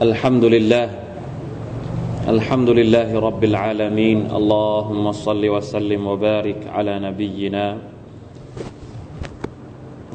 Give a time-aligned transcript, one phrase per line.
[0.00, 0.86] الحمد لله
[2.24, 7.66] الحمد لله رب العالمين اللهم صل وسلم وبارك على نبينا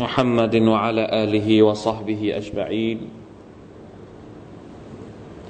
[0.01, 2.97] محمد وعلى آله وصحبه أجمعين.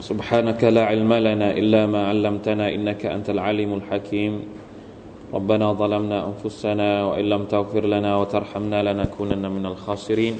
[0.04, 4.34] سبحانك لا علم لنا إلا ما علمتنا إنك أنت العليم الحكيم.
[5.32, 10.36] ربنا ظلمنا أنفسنا وإن لم تغفر لنا وترحمنا لنكونن من الخاسرين.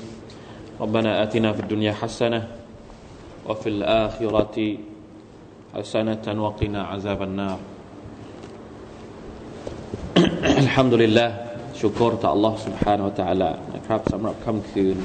[0.84, 2.65] ربنا آتنا في الدنيا حسنة
[3.49, 4.57] وفي الآخرة
[5.75, 7.59] حسنة وقنا عذاب النار
[10.65, 11.31] الحمد لله
[11.81, 14.97] ชุกรต่อ Allah سبحانه และ تعالى นะครับสำหรับค่ำคืน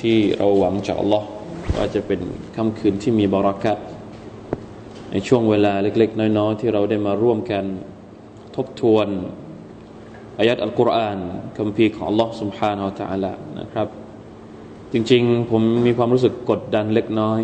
[0.00, 1.22] ที่เราหวังจาก Allah
[1.76, 2.20] ว่าจะเป็น
[2.56, 3.78] ค่ำคืนที่มีบารักัต
[5.10, 7.64] ในช่วงเวลาเล็ก ๆ น้อย ๆ ที่เราได้มาร่วมกัน
[8.56, 9.08] ทบทวน
[10.38, 11.18] อายัดอัลกุรอาน
[11.56, 13.88] คำพีของ Allah سبحانه และ تعالى นะครับ
[14.93, 17.41] จริง ๆ ผมมีความรู้สึกกดดันเล็กน้อย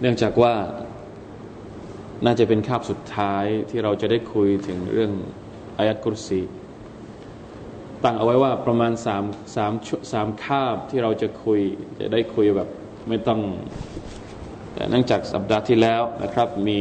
[0.00, 0.54] เนื่องจากว่า
[2.24, 5.12] น่าจะเป็นคาบสุดท้ายที่เราจะได้คุยถึงเรื่อง
[5.78, 6.40] อายัดกุรซี
[8.04, 9.24] ตั้งเอาไว้ว่าประมาณสาม
[9.56, 9.72] สาม
[10.12, 11.60] สามคาบที่เราจะคุย
[12.00, 12.68] จะได้คุยแบบ
[13.08, 13.40] ไม่ต้อง
[14.74, 16.78] แต่เนื่องจากสัปดาห์ที่แล้วนะครับมี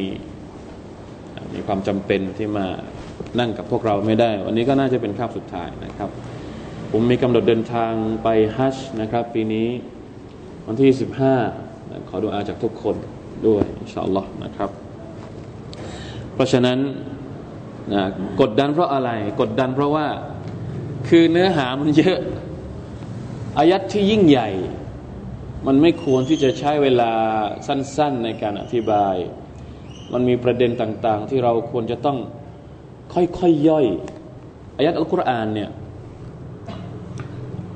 [1.53, 2.67] มีความจำเป็นที่มา
[3.39, 6.09] นั่งกับพวกเราไม่ได้ วันนี้ก็น่าจะเป็นคาบสุดท้ายนะครับ
[6.95, 8.27] ผมมีกำหนดเดินทางไป
[8.57, 9.69] ฮัจนะครับ ปีนี้
[10.65, 10.91] วันที่
[11.49, 12.95] 15 ขอดูอาจากทุกคน
[13.47, 14.69] ด้วยอินชาอัลลอฮ์นะครับ
[16.33, 16.77] เพราะฉะนั้น
[17.93, 18.03] นะ
[18.41, 20.07] กดดันเพราะอะไร กดดันเพราะว่า
[21.07, 22.19] คือเนื้อหามันเยอะ
[23.57, 24.49] อายัดที่ยิ่งใหญ่
[25.67, 27.11] มันไม่ควรที่จะใช้เวลา
[27.67, 29.15] สั้น ๆ ในการอธิบาย
[30.13, 32.17] มันมีประเด็นต่าง ๆ ที่เราควรจะต้อง
[33.13, 33.85] ค่อยๆยย่อย
[34.77, 35.71] อายัดอัลกุรอานเนี่ย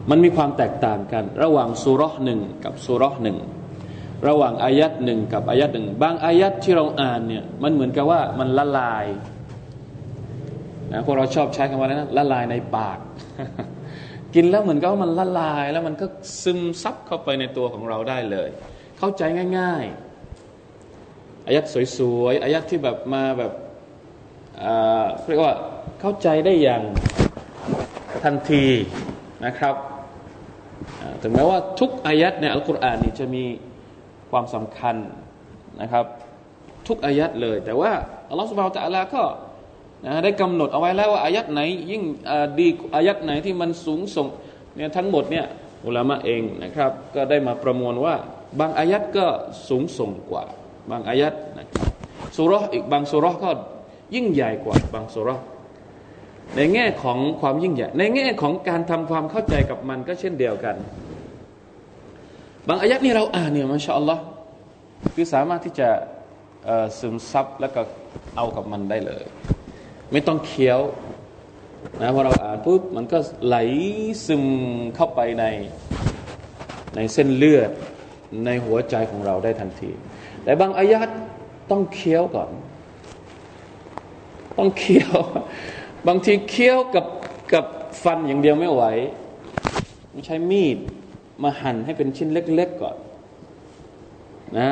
[0.09, 3.37] มันมีความแตกต่างกัน ระหว่างสุรหนึ่งกับสุรหนึ่ง
[4.27, 9.05] ระหว่างอายัดหนึ่งกับอายัดหนึ่งบางอายัดที่เราอ่านเนี่ยมันเหมือนกับว่ามันละลาย
[10.93, 12.99] นะพวกเราชอบใช้คำว่านั้นละลายในปาก
[14.35, 16.05] กินแล้วเหมือนกับว่ามันละลาย แล้วมันก็
[16.43, 18.49] ซึมซับเข้าไปในตัวของเราได้เลย
[18.99, 19.23] เข้าใจ
[19.57, 19.83] ง่าย
[20.65, 21.65] ๆอายัด
[21.97, 23.51] สวยๆอายัดที่แบบมาแบบ
[25.27, 25.55] เรียกว่า
[26.01, 26.83] เข้าใจได้อย่าง
[28.23, 28.65] ทันที
[29.45, 29.75] นะครับ
[31.21, 33.43] ถึงแม้ว่าทุกอายัดในอัลกุรอานนี่จะมี
[34.31, 34.95] ความสำคัญ
[35.81, 36.05] นะครับ
[36.87, 37.91] ทุกอายัดเลย แต่ว่า
[38.29, 39.23] อัลลอฮฺสุบฮาวตะลาก็
[40.05, 41.61] นะได้กำหนดเอาไว้แล้วว่าอายัดไหน
[41.91, 42.03] ยิ่ง
[42.59, 44.27] ดีอายัดไหนที่มันสูงส่ง
[44.75, 45.45] เนี่ยทั้งหมดเนี่ย
[45.85, 48.15] อุลามะเองนะครับ ก็ได้มาประมวลว่า
[48.59, 49.25] บางอายัดก็
[49.69, 50.43] สูงส่งกว่า
[50.91, 51.87] บางอายัดนะครับ
[52.37, 53.51] สุรอีกบางสุรก็
[54.15, 55.29] ยิ่งใหญ่กว่าบางสุร
[56.55, 60.75] ในแง่ของความยิ่งใหญ่ ในแง่ของการทำความเข้าใจกับมันก็เช่นเดียวกัน
[62.67, 64.23] บางอายัดนี่เราอ่านเนี่ยมาชาอัลลอฮ์
[65.15, 65.89] คือสามารถที่จะ
[66.99, 67.81] ซึมซับแล้วก็
[68.35, 69.23] เอากับมันได้เลย
[70.11, 70.79] ไม่ต้องเคี้ยว
[72.01, 73.57] นะพอเราอ่านปุ๊บมันก็ไหล
[74.25, 74.43] ซึม
[74.95, 75.45] เข้าไปใน
[76.95, 77.71] ในเส้นเลือด
[78.45, 79.91] ในหัวใจของเราได้ทันที
[80.43, 81.09] แต่บางอายัด
[81.71, 82.49] ต้องเคี้ยวก่อน
[84.57, 85.15] ต้องเคี้ยว
[86.07, 87.05] บางทีเคี้ยวกับ
[87.53, 87.65] กับ
[88.03, 88.83] ฟันอย่างเดียวไม่ไหว
[90.11, 90.77] ไม่ใช้มีด
[91.43, 92.97] มาหั่นให้เป็นชิ้นเล็ก ๆก่อน
[94.59, 94.69] นะ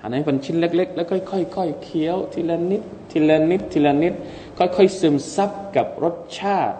[0.00, 4.14] หั่นให้เป็นชิ้นเล็ก ๆ แล้วค่อยๆเคี้ยวทีละนิด ทีละนิด ทีละนิด
[4.58, 6.78] ค่อยๆซึมซับกับรสชาติ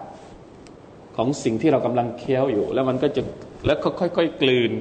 [1.17, 3.21] ของสิ่งที่เรากำลังเคี้ยวอยู่ แล้วมันก็จะ
[3.65, 4.71] แล้วค่อยๆกลืน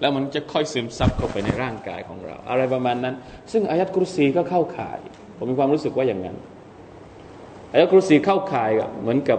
[0.00, 3.14] แล้วมันจะค่อยซึมซับเข้าไปในร่างกายของเรา อะไรประมาณนั้น
[3.52, 4.98] ซึ่งอายัดกุรซีก็เข้าข่าย
[5.36, 6.36] ผมมีความรู้สึกว่าอย่างนั้น
[7.72, 9.38] อายะครุสีเข้าข่ายเหมือนกับ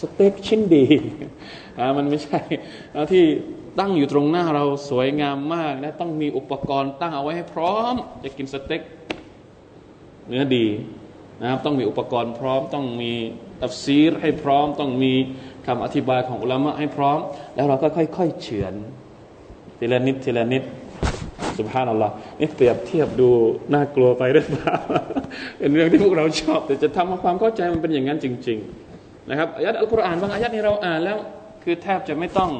[0.00, 0.86] สเต็กชิ้นดี
[1.96, 2.40] มันไม่ใช่
[3.12, 3.24] ที่
[3.78, 8.82] ตั้งอยู่ตรงหน้าเราสวยงามมากนะต้องมีอุปกรณ์ตั้งเอาไว้ให้พร้อม จะกินสเต็ก
[10.28, 10.66] เนื้อดี
[11.40, 13.12] นะครับต้องมีอุปกรณ์พร้อม ต้องมี
[13.60, 15.12] ตัฟซีรให้พร้อม ต้องมี
[15.66, 17.18] คำอธิบายของอุลามะให้พร้อม
[17.54, 18.74] แล้วเราก็ค่อยๆเฉือน
[19.78, 20.62] ทีละนิดทีละนิด
[21.58, 23.28] สุภาพนัลลอฮ์นี่เปรียบเทียบดู
[23.74, 24.76] น่ากลัวไปหรือเปล่า
[25.58, 28.58] เป็นเรื่องที่พวกเราชอบ แต่จะทำให้ความเข้าใจมันเป็นอย่างนั้นจริง
[28.94, 31.18] ๆ นะครับอายัดอัลกุรอานบางอายัดนี้เราอ่านแล้ว
[31.62, 32.50] คือแทบจะไม่ต้อง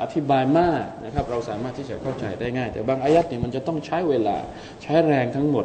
[0.00, 4.36] อธิบายมากนะครับ เราสามารถที่จะเข้าใจได้ง่าย แต่บางอายัดนี่มันจะต้องใช้เวลา
[4.82, 5.56] ใช้แรงทั้งหม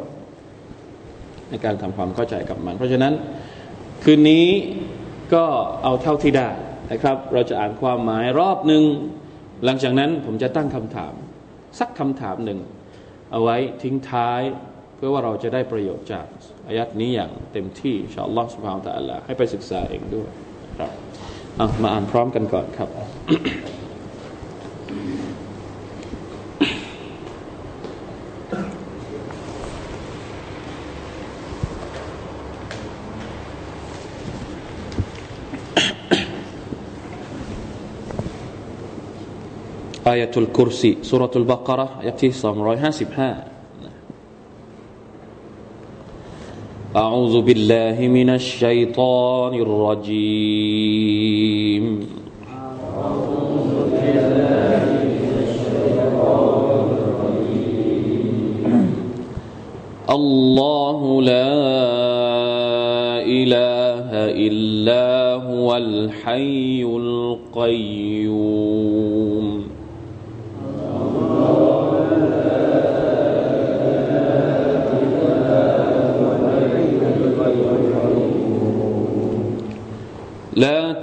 [1.50, 3.12] ในการทำความเข้าใจกับมัน เพราะฉะนั้น
[4.04, 4.46] คืนนี้
[5.34, 5.44] ก็
[5.82, 6.48] เอาเท่าที่ได้
[6.92, 8.82] นะครับ เราจะอ่านความหมายรอบหนึ่ง
[9.64, 11.14] หลังจากนั้นผมจะตั้งคำถาม
[11.78, 12.60] สักคำถามหนึ่ง
[13.32, 14.40] เอาไว้ทิ้งท้าย
[14.96, 16.26] เพื่อว่าเราจะได้ประโยชน์จาก
[16.66, 20.28] อายัดนี้อย่างเต็มที่ชาอัลลอฮฺสุบฮานตะอัลลให้ไปศึกษาเองด้วย
[20.78, 20.90] ครับ
[21.82, 22.88] มาอ่านพร้อมกันก่อนครับ
[40.12, 43.42] آية الكرسي سورة البقرة يأتي سامراي هاسب سبحان
[46.96, 51.04] أعوذ بالله من الشيطان الرجيم
[53.00, 58.26] أعوذ بالله من الشيطان الرجيم.
[60.10, 61.56] الله لا
[63.24, 64.08] إله
[64.46, 65.08] إلا
[65.48, 68.81] هو الحي القيوم.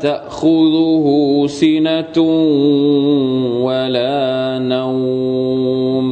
[0.02, 1.06] تأخذه
[1.48, 2.18] سنة
[3.66, 6.08] ولا نوم.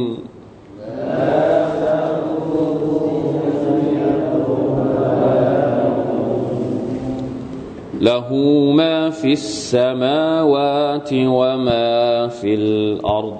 [8.00, 8.28] له
[8.74, 13.36] ما في السماوات وما في الأرض.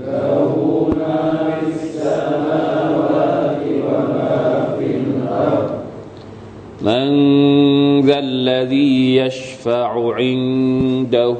[0.00, 0.54] له
[0.98, 1.16] ما
[1.60, 4.38] في السماوات وما
[4.78, 5.70] في الأرض
[6.82, 7.08] من
[8.00, 11.36] ذا الذي يشفع عنده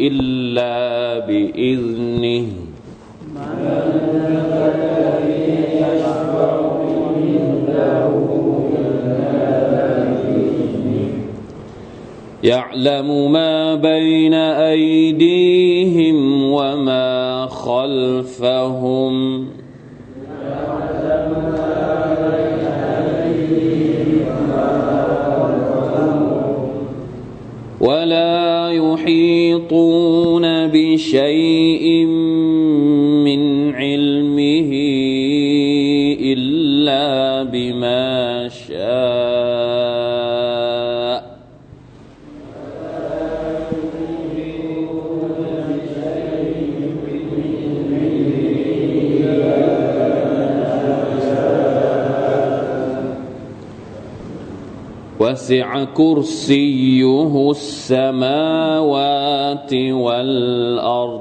[0.00, 2.46] إلا بإذنه.
[12.44, 16.16] يعلم ما بين أيديهم
[16.52, 19.46] وما خلفهم.
[55.54, 58.94] وسع كرسيه السماوات
[59.74, 61.13] والأرض.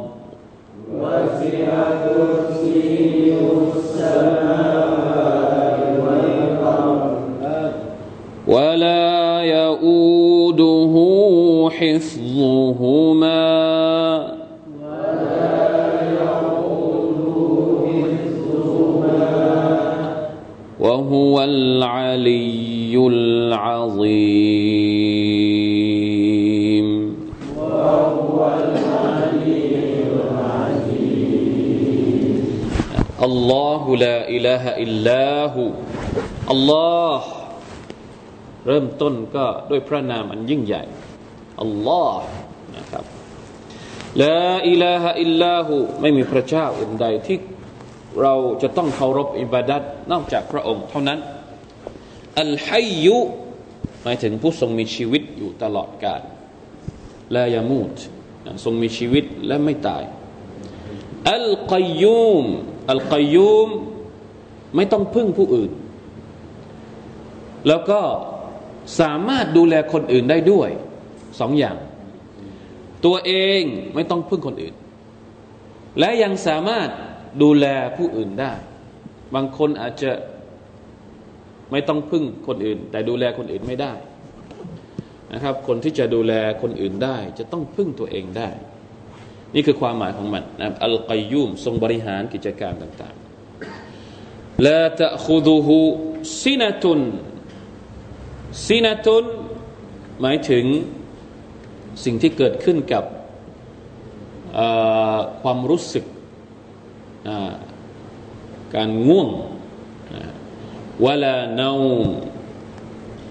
[38.73, 40.83] ริ่มต้นก็ด้วยพระนามอันยิ่งใหญ่
[41.61, 42.27] อัลลอฮ์
[42.77, 43.05] นะครับ
[44.21, 44.39] ลา
[44.69, 47.37] อิลาฮะอิลลาหูไม่มีพระเจ้าอื่นใดที่
[48.21, 49.81] เราจะต้องเคารพอิบาดัต
[50.11, 51.19] นอกจากพระองค์เท่านั้น
[52.41, 53.17] อัลฮัยยุ
[54.03, 56.21] หมายถึงผู้ทรงมีชีวิตอยู่ตลอดกาล
[57.35, 57.93] ลายามูต
[58.63, 60.03] ทรงมีชีวิตและไม่ตาย
[61.33, 62.45] อัลกัยยูม
[62.91, 63.69] อัลกัยยูม
[64.75, 65.71] ไม่ต้องพึ่งผู้อื่น
[67.67, 68.01] แล้วก็
[68.99, 70.69] สามารถดูแลคนอื่นได้ด้วย
[71.39, 71.77] สองอย่าง
[73.05, 73.61] ตัวเอง
[73.95, 74.75] ไม่ต้องพึ่งคนอื่น
[75.99, 76.87] และยังสามารถ
[77.43, 77.65] ดูแล
[77.97, 78.53] ผู้อื่นได้
[79.35, 80.11] บางคนอาจจะ
[81.71, 83.93] ไม่ต้องพึ่งคนอื่น แต่ดูแลคนอื่นไม่ได้
[85.33, 88.49] นะครับ คนที่จะดูแลคนอื่นได้ จะต้องพึ่งตัวเองได้
[89.55, 95.77] นี่คือความหมายของมันนะอัลกัยยุมทรงบริหารกิจการต่างๆละตะคุดูฮู
[98.65, 100.65] ซินตุนซินตุนหมายถึง
[102.03, 103.03] สิ่งที่เกิดขึ้นกับ
[105.41, 106.05] ความรู้สึก
[108.75, 109.27] การง่วง
[111.05, 111.71] วลาเนา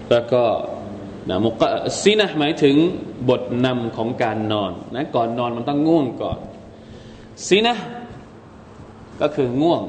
[0.09, 0.43] แล้วก็
[1.29, 1.63] นะมุก
[2.01, 2.75] ซีนะหมายถึง
[3.29, 6.39] บทนำของการนอนนะก่อนนอนมันต้องง่วงก่อน
[7.47, 7.75] ซีนะ
[9.21, 9.81] ก็คือง่วง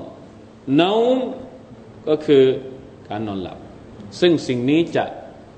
[0.76, 0.90] เนา
[2.08, 2.42] ก็คือ
[3.08, 3.58] การนอนหลับ
[4.20, 5.04] ซึ่งสิ่งนี้จะ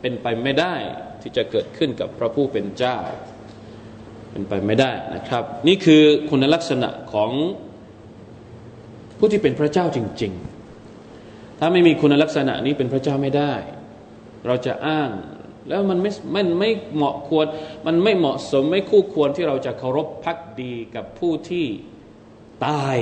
[0.00, 0.74] เป็นไปไม่ได้
[1.22, 2.96] ที่จะเกิดขึ้นกับพระผู้เป็นเจ้า
[4.30, 7.30] เป็นไปไม่ได้นะครับ นี่คือคุณลักษณะของ
[9.18, 10.32] ผู้ที่เป็นพระเจ้าจริง
[10.96, 13.54] ๆ ถ้าไม่มีคุณลักษณะนี้เป็นพระเจ้าไม่ได้
[14.46, 15.10] เราจะอ้าง
[15.68, 17.46] แล้วมันไม่มันไม่เหมาะควร
[17.86, 21.66] มันไม่เหมาะสมไม่คู่ควรที่เราจะเคารพพักดีกับผู้ที่
[22.66, 22.96] ตาย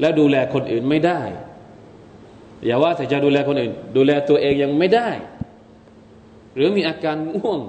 [0.00, 1.20] แล้วดูแลคนอื่นไม่ได้
[2.64, 5.08] อย่าว่าแต่จะดูแลคนอื่น ดูแลตัวเองยังไม่ได้
[6.56, 7.60] หรือมีอาการง่วง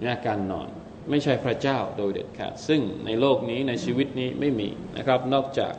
[0.00, 0.68] มีอาการนอน
[1.10, 5.74] ไม่ใช่พระเจ้าโดยเด็ดขาดซึ่งในโลกนี้ในชีวิตนี้ไม่มีนะครับ นอกจาก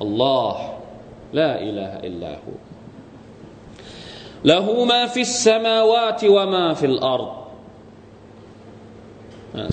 [0.00, 0.60] อัลลอฮ์
[1.38, 2.50] ละอิลาฮะอิลลาหู
[4.50, 7.32] له ما في السماوات وما في الأرض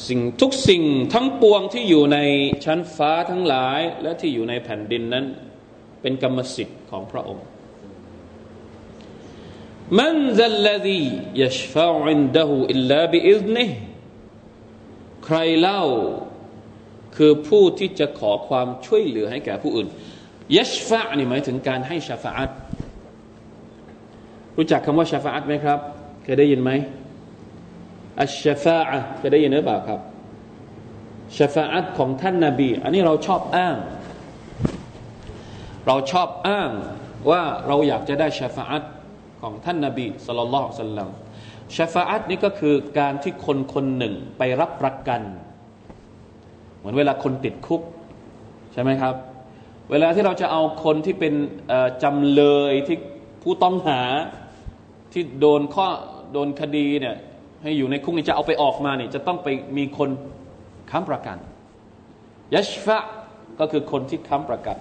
[0.08, 2.18] สิ่งทุกสิ่งทั้งปวงที่อยู่ใน
[2.66, 5.26] ชั้นฟ้าทั้งหลาย และที่อยู่ในแผ่นดินนั้น
[6.02, 7.46] เป็นกรรมสิทธิ์ของพระองค์
[10.00, 13.66] من ذا الذي يشفع عنده إلا بإذنه
[15.26, 15.84] ใครเล่า
[17.16, 19.88] คือผู้ที่จะขอความช่วยเหลือให้แก่ผู้อื่น
[20.58, 22.52] ยัชฟะนี่หมายถึงการให้ชาฟาอัต
[24.58, 25.80] รู้จักคำว่าชาฟาอัตไหมครับ
[26.24, 26.72] เคยได้ยินไหม
[28.22, 30.00] อัชชาฟาอะเคยได้ยินหรือเปล่าครับ
[31.38, 33.76] ชาฟาอัตของท่านนาบี อันนี้เราชอบอ้าง
[35.88, 36.70] เราชอบอ้าง
[37.30, 38.84] ว่าเราอยากจะได้ชาฟาอัต
[39.42, 41.10] ของท่านนาบีสุลต่านสัลลัม
[41.76, 45.22] ชาฟาอัตนี่ก็คือการที่คนคนหนึ่งไปรับประกัน
[46.78, 47.82] เหมือนเวลาคนติดคุก
[48.74, 49.16] ใช่ไหมครับ
[49.92, 51.34] เวลาที่เราจะเอาคนที่เป็น
[52.04, 52.98] จำเลยที่
[53.44, 54.02] ผู้ต้องหา
[55.14, 55.88] ที่โดนข้อ
[56.34, 57.16] โดนคดีเนี่ย
[57.62, 60.10] ให้อยู่ในคุกนี่จะเอาไปออกมาเนี่ยจะต้องไปมีคน
[60.92, 61.38] ค้ำประกัน
[62.54, 62.98] ยัชฟะ
[63.60, 64.78] ก็คือคนที่ค้ำประกัน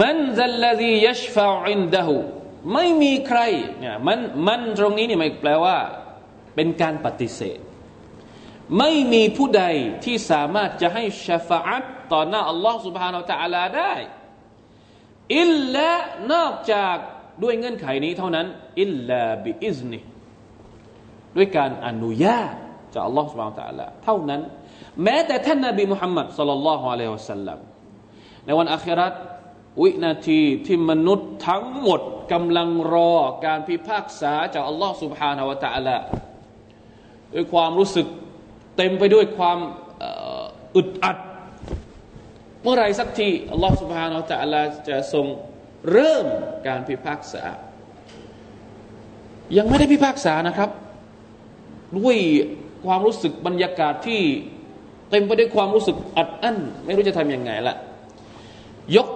[0.00, 2.16] มันซัลลซียชฟาอินดะหู
[2.72, 3.40] ไม่มีใคร
[3.80, 4.18] เนี่ยมัน
[4.48, 5.78] มันตรงนี้เนี่ยมันแปลว่า
[6.54, 7.58] เป็นการปฏิเสธ
[8.78, 9.64] ไม่มีผู้ใด
[10.04, 13.94] ที่สามารถจะให้ชฟาอัตต่อหน้าอัลลอฮ์สุบฮานาอัลตะลาได้
[15.38, 15.90] อิลละ
[16.32, 16.96] นอกจาก
[17.42, 18.46] ด้วยเงื่อนไขนี้เท่านั้น
[18.80, 20.00] อิลลาบิอิซนี
[21.36, 22.54] ด้วยการอนุญาต
[22.92, 24.40] จากอัลลอฮ์สุบฮานาอัลตะลาเท่านั้น
[25.02, 27.58] แม้แต่ท่านนบีมุฮัมมัดสลลัลลอฮุอะลัยฮิวะสัลลัม
[28.44, 29.14] ในวันอัคราต
[29.81, 32.01] วินาทีที่มนุษย์ทั้งหมด
[32.33, 33.13] กำลังรอ
[33.45, 35.97] การพิพากษาจากอัลลอฮ์ سبحانه และ تعالى
[37.33, 38.07] ด้วยความรู้สึก
[38.77, 39.59] เต็มไปด้วยความ
[40.75, 41.17] อึดอัด
[42.61, 45.25] เมื่อไรสักทีอัลลอฮ์ سبحانه และ تعالى จะทรง
[45.91, 46.25] เริ่ม
[46.67, 47.43] การพิพากษา
[49.57, 50.69] ยังไม่ได้พิพากษานะครับ
[51.97, 52.17] ด้วย
[52.85, 54.21] ความรู้สึกบรรยากาศที่
[55.09, 57.75] เต็มไปด้วยความรู้สึกอัดอั้นไม่รู้จะทำยังไงละ
[58.95, 59.07] ยก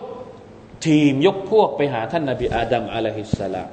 [0.84, 3.70] ทีมยกพวกไปหาท่านนาบีอาดัมอะลัยฮิสสลาม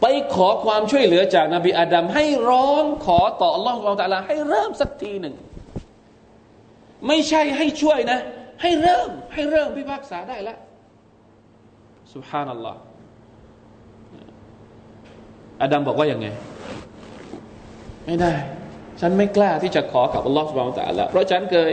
[0.00, 5.34] ไปขอความช่วยเหลือจากนาบีอาดัมให้ร้องขอต่ออัลลอฮฺสุบตะลาให้เริ่มสักทีหนึ่ง
[7.06, 8.18] ไม่ใช่ให้ช่วยนะ
[8.62, 10.58] ให้เริ่มให้เริ่มพิพากษาได้แล้ว
[12.14, 12.78] สุบฮานัลลอฮ์
[15.62, 16.26] อาดัมบอกว่ายังไง
[18.06, 18.32] ไม่ได้
[19.00, 21.72] ฉันไม่กล้าที่จะขอกับอัลลอฮฺสุบฮานตะละเพราะฉันเคย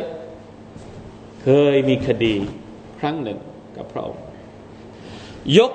[1.43, 2.36] เคยมีคดี
[3.05, 3.39] รั้งหนึ่ง
[3.77, 4.24] กับพระองค์
[5.57, 5.72] ยก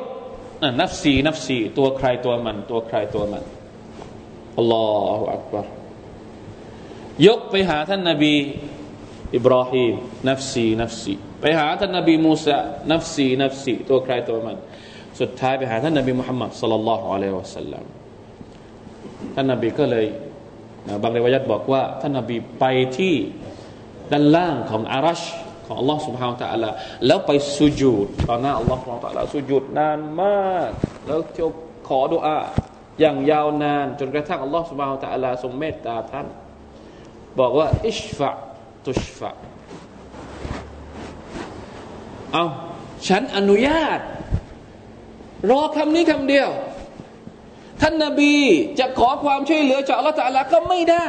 [0.80, 3.44] นับสีนับสีตัวใครตัวมัน ตัวใครตัวมัน
[4.58, 4.87] อัลลอ
[5.18, 5.66] ฮฺอักบาร
[7.26, 8.35] ยกไปหาท่านนาบี
[9.37, 9.94] อิบราฮิม
[10.28, 12.58] นับสีนับสีไปหาท่านนาบีมูซา
[12.90, 14.56] นับสีนับสีตัวใครตัวมัน
[15.20, 17.85] สุดท้ายไปหาท่านนาบีมุฮัมมัดสัลลัลลอฮุอะลัยฮิวะสัลลัม
[19.35, 20.06] ท่านนาบีก็เลย
[21.02, 22.64] บางเรวายัตบอกว่า ท่านนาบีไป
[22.99, 23.14] ที่
[24.12, 25.23] ด้านล่างของอารัช
[25.67, 26.69] ของอัลลอฮ์ سبحانه และ تعالى
[27.05, 30.69] แล้วไปสุญูดต่อหน้าอัลลอฮ์ سبحانه และ تعالى สุญูดนานมาก
[31.07, 31.50] แล้วเที่ยว
[31.88, 32.39] ขอดุอา
[33.00, 36.27] อย่างยาวนาน จนกระทั่งอัลลอฮ์ سبحانه และ تعالى ทรงเมตตาท่าน
[37.39, 38.29] บอกว่าอิชฟะ
[38.86, 39.31] ตุชฟะ
[42.33, 42.45] เอา
[43.07, 44.00] ฉันอนุญาต
[45.51, 46.50] รอคำนี้คำเดียว
[47.81, 48.33] ท่านนาบี
[48.79, 51.07] จะขอความช่วยเหลือจากอัลลอฮฺตะลาก็ไม่ได้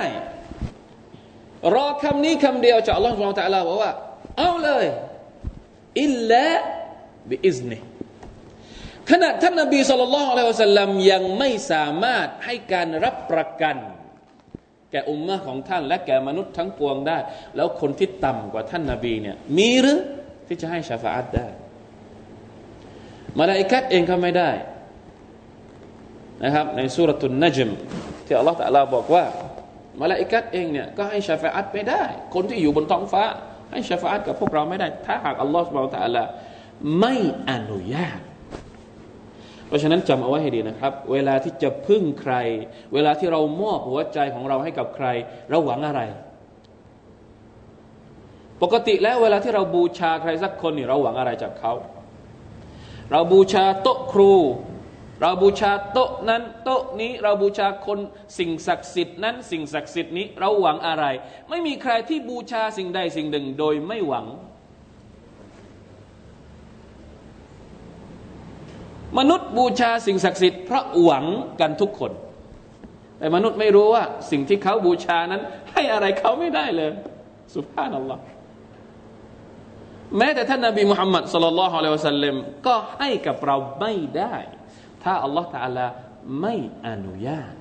[1.75, 3.93] รอคำนี้คำเดียวจากอัลลอฮฺตะลาบอกว่า
[4.40, 4.86] เอาเลย
[6.04, 6.48] อิลละ
[7.30, 7.72] บิอิสเน
[9.10, 13.78] ขณะท่านนบีสุลต่านละอัลลอฮฺสัลลัมยังไม่สามารถให้การรับประกัน
[14.92, 17.18] แก่อุมมะของท่าน และแก่มนุษย์ทั้งปวงได้
[17.56, 20.00] แล้วคนที่ต่ำกว่าท่านนาบีเนี่ยมีหรือ
[20.48, 21.48] ที่จะให้ชาฟาอัตได้
[23.40, 24.50] มาลาอิกัดเองก็ไม่ได้
[26.44, 27.70] นะครับในสุรตุนนจม
[28.26, 29.24] ที่อัลลอฮฺตะลาบอกว่า
[30.02, 32.04] มาลาอิกัดเองเนี่ยก็ให้ชาฟาอัตไม่ได้
[32.34, 33.24] คนที่อยู่บนท้องฟ้า
[33.72, 36.24] ให้ชฟาอัตกับพวกเราไม่ได้ ถ้าหากอัลลอฮฺสุบานตะลา
[37.00, 37.16] ไม่
[37.50, 38.20] อนุญาต
[39.68, 42.34] เพราะฉะนั้นจำเอาไว้ให้ดีนะครับ เวลาที่จะพึ่งใคร
[42.94, 45.08] เวลาที่เรามอบหัวใจของเราให้กับใคร
[45.50, 46.02] เราหวังอะไร
[48.62, 51.74] ปกติแล้วเวลาที่เราบูชาใครสักคนนี่เราหวังอะไรจากเขา
[53.12, 54.34] เราบูชาโต๊ะครู
[55.22, 58.00] เราบูชาโต๊ะนั้นโต๊ะนี้เราบูชาคน
[58.38, 61.06] สิ่งศักดิ์สิทธิ์นั้น สิ่งศักดิ์สิทธิ์นี้เราหวังอะไร
[61.50, 64.26] ไม่มีใครที่บูชาสิ่งใดสิ่งหนึ่งโดยไม่หวัง
[69.18, 71.26] มนุษย์บูชาสิ่งศักดิ์สิทธิ์เพราะหวัง
[71.62, 72.12] กันทุกคน
[73.18, 76.92] แต่มนุษย์ไม่รู้ว่า สิ่งที่เขาบูชานั้น ให้อะไรเขาไม่ได้เลย
[77.56, 78.22] سبحان الله
[80.18, 82.36] แม้แต่ท่านนบีมุฮัมมัดصلى الله عليه وسلم
[82.68, 84.36] ก็ให้กับเราไม่ได้
[85.04, 85.88] ถ้าอัลลอฮ์ تعالى
[86.42, 86.56] ไม่
[86.88, 87.54] อนุญาต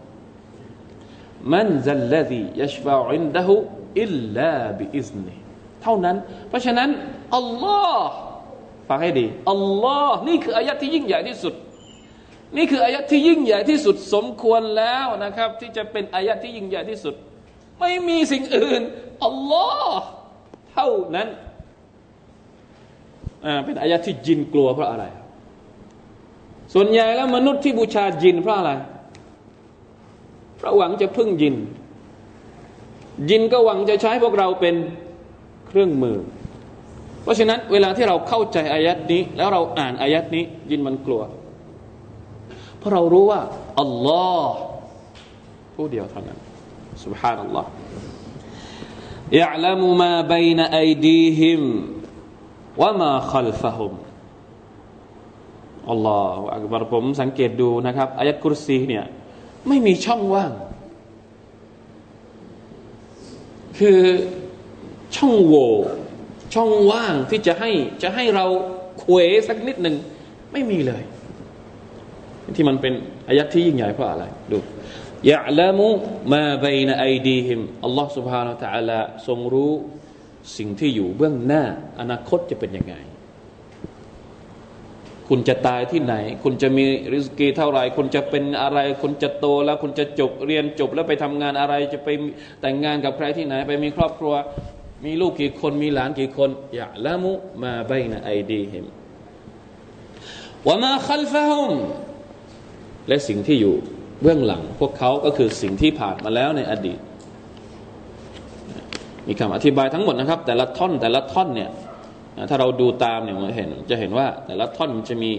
[1.52, 5.36] من ذا الذي يشفع عنده إلا بإذنه
[5.82, 6.16] เท่านั้น
[6.48, 6.88] เพราะฉะนั้น
[7.36, 8.08] อัลลอฮ์
[8.88, 11.54] ฟังให้ดีอัลลอฮ์นี่คืออายะที่ยิ่งใหญ่ที่สุด
[12.56, 17.14] นี่คืออายะที่ยิ่งใหญ่ที่สุดสมควรแล้วนะครับ ที่จะเป็นอายะที่ยิ่งใหญ่ที่สุด
[17.80, 18.82] ไม่มีสิ่งอื่น
[19.24, 20.04] อัลลอฮ์
[20.72, 21.28] เท่านั้น
[23.64, 25.04] เป็นอายะที่จินกลัวเพราะอะไร
[26.73, 28.71] ส่วนใหญ่แล้วมนุษย์ที่บูชาจินเพราะอะไร
[30.57, 31.55] เพราะหวังจะพึ่งยิน
[33.29, 34.75] ยินก็หวังจะใช้พวกเราเป็น
[35.67, 36.17] เครื่องมือ
[37.21, 41.21] เพราะฉะนั้นเวลาที่เราเข้าใจอายัดนี้ แล้วเราอ่านอายัดนี้ ยินมันกลัว
[42.77, 43.41] เพราะเรารู้ว่า
[43.79, 44.55] อัลลอฮ์
[45.75, 46.39] ผู้เดียวเท่านั้น
[47.03, 47.65] سبحان الله
[49.31, 51.61] يعلم ما بين أيديهم
[52.77, 53.91] وما خلفهم
[55.90, 59.04] อัลลอฮฺอักบารผมสังเกตดูนะครับอายัดกุรซีเนี่ย
[59.68, 60.52] ไม่มีช่องว่าง
[63.78, 64.00] คือ
[65.16, 65.70] ช่องโหว่
[66.54, 67.70] ช่องว่างที่จะให้
[68.02, 68.46] จะให้เรา
[68.98, 69.16] เคว
[69.48, 69.96] สักนิดหนึ่ง
[70.52, 71.02] ไม่มีเลย
[72.56, 72.92] ที่มันเป็น
[73.28, 74.58] อายัดที่ยิ่งใหญ่เพราะอะไรดู
[75.32, 75.88] ยะละมุ
[76.32, 79.72] มาบนไอดีฮิมอัลลอฮฺสุบฮานาะตะอัลาทรงรู้
[80.56, 81.64] สิ่งที่อยู่เบื้องหน้า
[82.00, 82.94] อนาคตจะเป็นยังไง
[85.28, 92.08] คุณจะตายที่ไหน คุณจะมีริสกีเท่าไหร่ คุณจะเป็นอะไร คุณจะโตแล้ว คุณจะจบเรียนจบแล้วไปทำงานอะไร จะไป
[92.60, 94.34] แต่งงานกับใครที่ไหน ไปมีครอบครัว
[95.04, 98.86] มีลูกกี่คน มีหลานกี่คน อย่าละมุมาใบนะไอดีเหิม
[100.66, 101.72] ว่ามาคัลฟะฮุม
[103.08, 103.74] และสิ่งที่อยู่
[104.22, 106.98] เบื้องหลัง พวกเขาก็คือสิ่งที่ผ่านมาแล้วในอดีต
[109.26, 111.70] มีคำอธิบายทั้งหมดนะครับ แต่ละท่อนแต่ละท่อนเนี่ย
[112.50, 115.32] ถ้าเราดูตามเนี่ยมันเห็นจะเห็นว่า แต่ละท่อนมันจะมี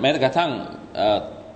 [0.00, 0.50] แม้กระทั่ง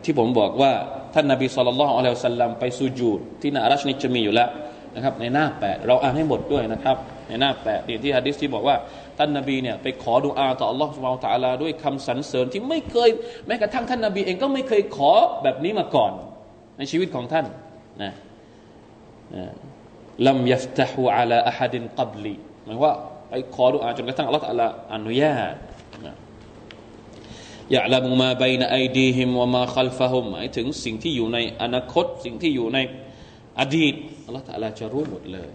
[0.05, 0.73] ที่ผมบอกว่า
[1.15, 4.49] ท่านนาบีสุลต่านอัลลอฮฺสัลลัมไปสุญูดที่นารัชนิจะมีอยู่แล้ว
[4.95, 6.97] นะครับ ในหน้าแปดเราอ่านให้หมดด้วยนะครับ
[7.29, 8.77] ในหน้าแปดที่ฮะดิษที่บอกว่า
[9.19, 13.11] ท่านนาบีเนี่ยไปขอดุอาต่ออัลลอฮฺสุบานตะลาด้วยคำสรรเสริญที่ไม่เคย
[13.47, 15.13] แม้กระทั่งท่านนาบีเองก็ไม่เคยขอ
[15.43, 16.13] แบบนี้มาก่อน
[16.79, 17.47] ในชีวิตของท่าน
[18.03, 18.13] นะ
[20.27, 22.35] ลัมยัฟตะฮูอัลาอะฮัดินกับลี
[22.65, 22.93] หมายว่า
[23.29, 24.45] ไปขอดุอาจนกระทั่งอัลลอฮฺ
[24.95, 25.55] อนุญาต
[27.75, 32.79] يعلم ما بين أيديهم وما خلفهمหมายถึงสิ่งที่อยู่ในอนาคต สิ่งที่อยู่ใน
[33.61, 33.95] อดีต
[34.27, 35.51] อัลลอฮฺ تعالىจะรู้หมดเลย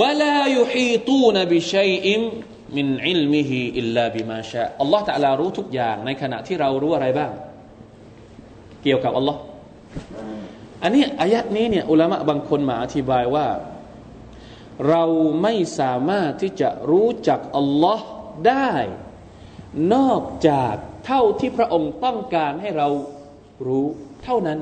[0.00, 7.32] ولا يحيطون بشيء من علمه إلا بما شاء อัลลอฮฺ تعالىรู้ทุกอย่างในขณะที่เรารู้อะไรบ้าง
[8.82, 9.40] เกี่ยวกับอัลลอฮ์
[10.82, 13.46] อันนี้อายะฮ์นี้เนี่ยอุลามะบางคนมาอธิบายว่า
[14.88, 15.04] เรา
[15.42, 18.06] ไม่สามารถที่จะรู้จักอัลลอฮ์
[18.48, 18.72] ได้
[19.94, 20.74] นอกจาก
[21.06, 22.88] เท่าที่พระองค์ต้องการให้เรา
[23.66, 23.86] รู้
[24.24, 24.58] เท่านั้น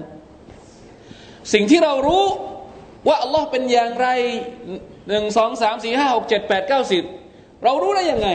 [1.52, 2.24] สิ่งที่เรารู้
[3.06, 4.08] ว่าอัลลอฮ์เป็นอย่างไร
[5.08, 7.02] หนึ่งสองสามสี่ห้าหกเจ็ดแปดเก้าสิบ
[7.64, 8.28] เรารู้ได้ยังไง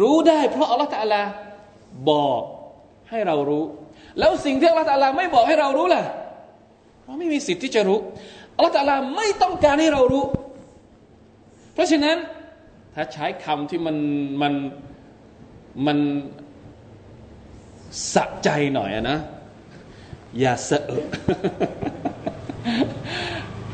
[0.00, 1.22] รู้ได้เพราะอัลลอฮ์ตะลา
[2.10, 2.42] บอก
[3.10, 3.64] ให้เรารู้
[4.18, 6.02] แล้วสิ่งที่อัลลอฮ์ตะลาไม่บอกให้เรารู้ล่ะ
[7.04, 7.98] เราไม่มีสิทธิ์ที่จะรู้
[8.56, 10.24] อัลลอฮ์ตะลาไม่ต้องการให้เรารู้
[11.76, 12.16] เพราะฉะนั้น
[12.94, 13.96] ถ้าใช้คำที่มัน
[14.42, 14.54] มัน
[15.86, 15.98] มัน
[18.14, 19.18] สะใจหน่อยนะ
[20.40, 20.84] อย่าเสอะ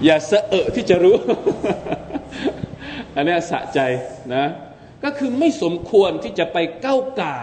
[0.04, 1.16] อย่าเสอะที่จะรู้
[3.14, 3.80] อันนี้สะใจ
[4.34, 4.44] นะ
[5.04, 7.40] ก็คือไม่สมควรที่จะไปก้าวไก่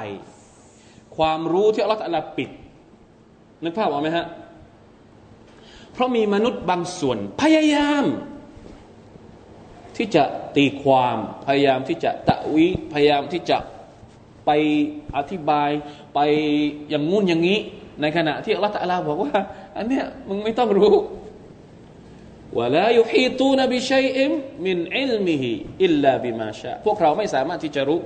[1.18, 2.50] ความรู้ที่อัลลอฮฺปิด
[3.64, 4.26] นึกภาพออกไหมฮะ
[5.94, 8.06] เพราะมีมนุษย์บางส่วนพยายาม
[10.00, 10.24] ที่จะ
[10.56, 13.58] ตีความพยายามที่จะتأويلยายามที่จะ
[14.46, 14.52] ไป
[15.18, 15.70] อธิบาย
[16.14, 16.20] ไป
[16.90, 17.60] อย่างงู้นอย่างนี้
[18.02, 19.38] ในขณะที่อัลลอฮฺ تعالىบอกว่า
[19.78, 20.94] อันเนี้ยมึงไม่ต้องรู้
[22.60, 28.00] ولا يحيطون بشيء من علمه إلا بما شاءพวกเราไม่สามารถที่จะรู้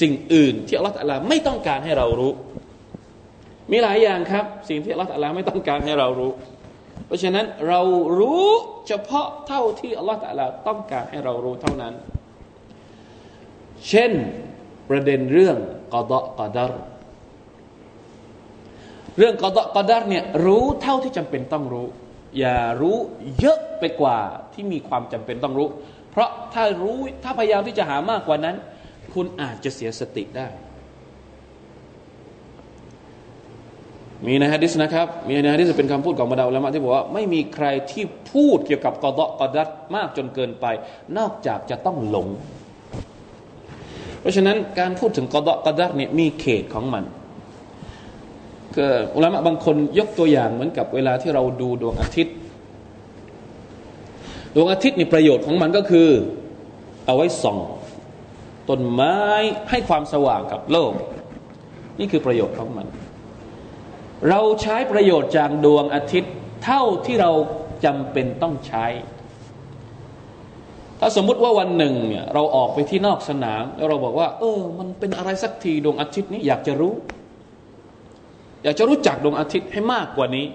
[0.00, 2.32] สิ่งอื่น ที่อัลลอฮฺตะลาไม่ต้องการให้เรารู้
[3.72, 6.32] มีหลายอย่างครับ สิ่งที่อัลลอฮฺตะลาไม่ต้องการให้เรารู้
[7.06, 7.80] เพราะฉะนั้นเรา
[8.18, 8.48] รู้
[8.88, 11.94] เฉพาะเท่าที่อัลลอฮฺตะลาต้องการให้เรารู้เท่านั้น
[13.88, 14.12] เช่น
[14.88, 15.56] ประเด็นเรื่อง
[15.92, 16.72] กอดะกอดาร
[19.18, 21.86] เรื่องกอดะกอดารเนี่ยรู้เท่าที่จำเป็นต้องรู้
[22.38, 22.96] อย่ารู้
[23.40, 24.18] เยอะไปกว่า
[24.52, 25.68] ที่มีความจำเป็นต้องรู้
[26.10, 28.56] เพราะถ้ารู้ถ้าพยายามที่จะหามากกว่านั้น
[29.14, 30.48] คุณอาจจะเสียสติได้
[34.26, 40.66] มีในฮะดิษนะครับ มีในฮะดิษเป็นคำพูดของบรรดาอุลามะที่บอกว่าไม่มีใครที่พูดเกี่ยวกับกอดกอดัดมากจนเกินไป
[41.18, 42.28] นอกจากจะต้องหลง
[44.20, 47.04] เพราะฉะนั้นการพูดถึงกอดกอดัดเนี่ยมีเขตของมัน
[48.76, 52.34] ก็อุลามะบางคนยกตัวอย่างเหมือนกับเวลาที่เราดูดวงอาทิตย์
[54.54, 56.08] ดวงอาทิตย์นี่ประโยชน์ของมันก็คือ
[57.06, 57.58] เอาไว้ส่อง
[58.68, 59.16] ต้นไม้
[59.70, 60.92] ให้ความสว่างกับโลก
[61.98, 62.86] นี่คือประโยชน์ของมัน
[64.28, 66.32] เราใช้ประโยชน์จากดวงอาทิตย์
[66.64, 67.30] เท่าที่เรา
[67.84, 68.86] จำเป็นต้องใช้
[71.00, 76.94] ถ้าสมมุติว่าวันหนึ่งเนี่ยเราออกไปที่นอกสนาม แล้วเราบอกว่า เออ มันเป็นอะไรสักทีดวงอาทิตย์นี้อยากจะรู้
[78.64, 80.46] อยากจะรู้จักดวงอาทิตย์ให้มากกว่านี้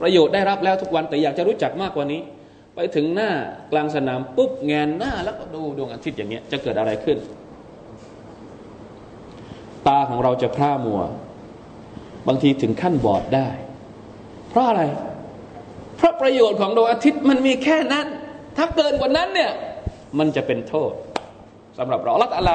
[0.00, 2.20] ประโยชน์ได้รับแล้วทุกวันแต่อยากจะรู้จักมากกว่านี้
[2.74, 3.30] ไปถึงหน้า
[3.72, 7.18] กลางสนามปุ๊บแงนหน้าแล้วก็ดูดวงอาทิตย์อย่างเงี้ยจะเกิดอะไรขึ้น
[9.88, 11.00] ตาของเราจะพร่ามัว
[12.28, 13.48] บางทีถึงขั้นบอดได้
[14.50, 14.82] เพราะอะไร
[15.96, 18.06] เพราะประโยชน์ของดวงอาทิตย์มันมีแค่นั้น
[18.56, 19.52] ถ้าเกินกว่านั้นเนี่ย
[20.18, 20.92] มันจะเป็นโทษ
[21.78, 22.50] สำหรับเราอัลลอฮฺ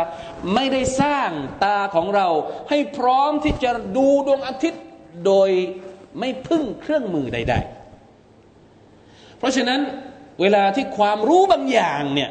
[0.56, 1.30] ไม่ได้สร้าง
[1.64, 2.28] ตาของเรา
[2.70, 4.84] ให้พร้อมที่จะดูดวงอาทิตย์
[5.26, 5.50] โดย
[6.20, 7.56] ไม่พึ่งเครื่องมือใด
[8.48, 9.80] ๆ เพราะฉะนั้น
[10.42, 12.30] เวลาที่ความรู้บางอย่างเนี่ย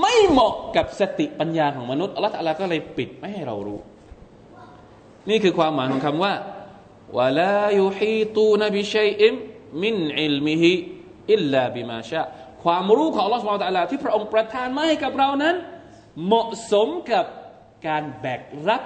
[0.00, 3.78] ไม่เหมาะกับสติปัญญาของมนุษย์อัลลอฮฺก็เลยปิดไม่ให้เรารู้
[5.30, 6.34] นี่คือความหมายของคำว่า
[7.18, 12.22] ولا يحيطون بشيء من علمه إلا بما شاء
[12.64, 15.56] ความรู้ของลอฮฺ سبحانه وتعالىที่พระองค์ประทานมาให้กับเรานั้น
[16.26, 17.24] เหมาะสมกับ
[17.86, 18.82] การแบกรับ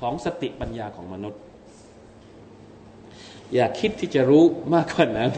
[0.00, 1.40] ของสติปัญญาของมนุษย์
[3.54, 5.30] อย่าคิดที่จะรู้มากกว่านั้น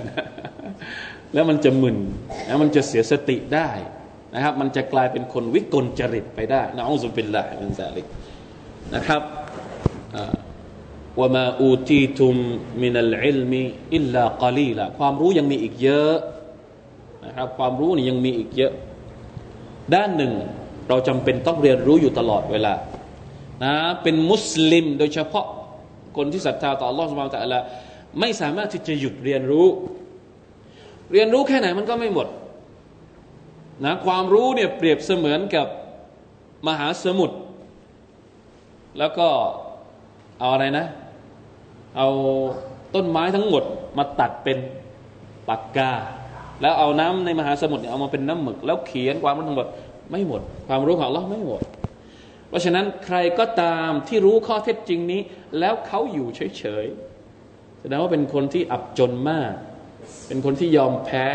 [1.35, 1.99] แล้วมันจะมึน
[2.47, 3.71] แล้วมันจะเสียสติได้
[4.35, 8.07] นะครับ มันจะกลายเป็นคนวิกลจริตไปได้นะอัลลอฮฺสุบิลลาฮิมินซาลิก
[8.95, 9.23] นะครับ
[11.20, 12.36] ว่ามาอูตีทุม
[12.82, 13.62] มินัลอิลมี
[13.96, 16.16] อิลลากลีละความรู้ยังมีอีกเยอะ
[17.26, 18.74] นะครับความรู้นี่ยังมีอีกเยอะ
[19.94, 20.34] ด้านหนึ่ง
[20.88, 22.74] เราจำเป็นต้องเรียนรู้อยู่ตลอดเวลา
[23.64, 25.46] นะเป็นมุสลิม โดยเฉพาะ
[26.18, 27.64] คนที่ศรัทธาต่อ Allah س ب ح ا ن และ ت ع
[28.20, 29.68] ไม่สามารถที่จะหยุดเรียนรู้
[31.12, 32.28] เรียนรู้แค่ไหนมันก็ไม่หมด
[33.86, 35.68] นะความรู้เนี่ยเปรียบเสมือนกับ
[36.68, 37.38] มหาสมุทร
[39.00, 39.28] แล้วก็
[40.40, 40.86] เอาอะไรนะ
[41.97, 42.09] เอา
[42.95, 43.63] ต้นไม้ทั้งหมด
[43.99, 44.59] มาตัดเป็น
[45.49, 45.93] ปากกา
[46.61, 49.69] แล้วเอาน้ำในมหาสมุทรเอามาเป็นน้ำหมึก แล้วเขียนความรู้ทั้งหมด
[50.11, 51.63] ไม่หมด ความรู้ของเราไม่หมด
[52.49, 55.21] เพราะฉะนั้นใครก็ตามที่รู้ข้อเท็จจริงนี้
[55.59, 59.53] แล้วเขาอยู่เฉยๆแสดงว่าเป็นคนที่อับจนมาก
[60.29, 61.27] เป็นคนที่ยอมแพ้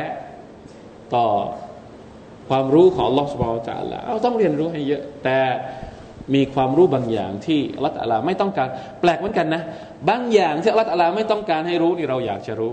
[1.15, 1.28] ต่อ
[2.50, 5.39] ความรู้ของลอสบอลจาละเราต้องเรียนรู้ให้เยอะ แต่
[6.36, 8.70] มีความรู้บางอย่างที่รัตอลาไม่ต้องการ
[9.02, 9.62] แปลกเหมือนกันนะ
[10.10, 12.71] บางอย่างที่รัตอลาไม่ต้องการให้รู้นี่เราอยากจะรู้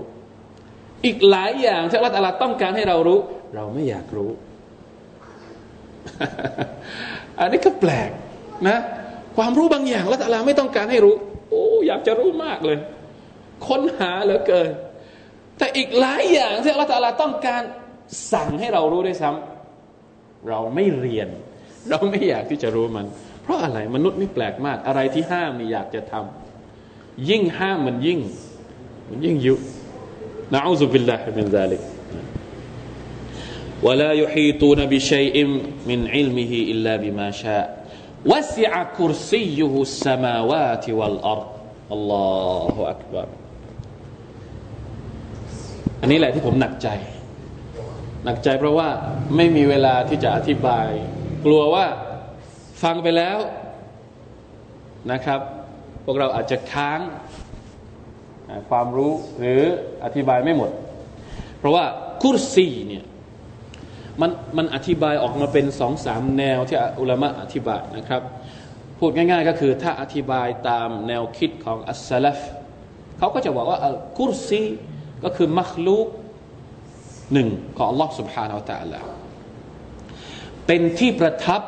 [1.05, 3.19] อีกหลายอย่างที่อัลลอฮฺต้องการให้เรารู้
[3.55, 4.31] เราไม่อยากรู้
[7.39, 8.09] อันนี้ก็แปลก
[8.67, 8.77] นะ
[9.37, 11.15] ความรู้บางอย่างอัลลอฮฺไม่ต้องการให้รู้
[11.49, 12.77] โอ้อยากจะรู้มากเลย
[13.67, 14.69] ค้นหาเหลือเกิน
[15.57, 17.61] แต่อีกหลายอย่างที่อัลลอฮฺต้องการ
[18.33, 21.29] สั่งให้เรารู้ด้วยซ้ำเราไม่เรียน
[21.89, 23.05] เราไม่อยากที่จะรู้มัน
[23.43, 26.44] เพราะอะไรมนุษย์นี่แปลกมาก อะไรที่ห้ามนี่อยากจะทำ
[27.28, 28.20] ยิ่งห้ามมันยิ่ง
[29.08, 29.54] มันยิ่งยุ
[30.54, 31.82] นะอูซุบิลลาฮิมินซาลิก
[33.86, 35.36] ولا يحيطون بشيء
[35.88, 37.66] من علمه إلا بما شاء
[38.26, 41.50] وسع كرسيه السماوات والأرض
[41.94, 43.26] الله أكبر
[46.00, 46.88] อันนี้แหละที่ผมหนักใจ
[48.24, 48.88] หนักใจเพราะว่า
[49.36, 50.88] ไม่มีเวลาที่จะอธิบาย
[51.44, 51.86] กลัวว่า
[52.82, 53.38] ฟังไปแล้ว
[55.12, 55.40] นะครับ
[56.04, 57.00] พวกเราอาจจะค้าง
[58.68, 59.62] ความรู้หรือ
[60.04, 60.70] อธิบายไม่หมด
[61.58, 61.84] เพราะว่า
[62.22, 63.04] คุรซีเนี่ย
[64.20, 68.22] มันมันอธิบายออกมาเป็นสองสามแนวที่อุลามะอธิบายนะครับ
[68.98, 72.38] พูดง่ายๆก็คือถ้าอธิบายตามแนวคิดของอัสซลฟ
[73.18, 73.78] เขาก็จะบอกว่า
[74.18, 74.62] คุรซี
[75.24, 76.06] ก็คือมัคลูก
[77.32, 79.00] หนึ่งของ Allah سبحانه และ تعالى
[80.66, 81.62] เป็นที่ประทับ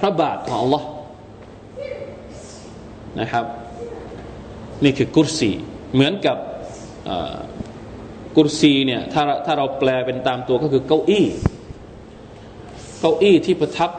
[0.00, 0.82] พระบาทของ Allah
[3.19, 3.45] นะครับ
[4.83, 5.51] นี่คือกุรซี
[5.93, 6.37] เหมือนกับ
[8.35, 11.25] กุรซีเนี่ยถ้าถ้าเราแปลเป็นตามตัวก็คือเก้าอี้
[13.01, 13.91] เก้าอี้ที่ประทับ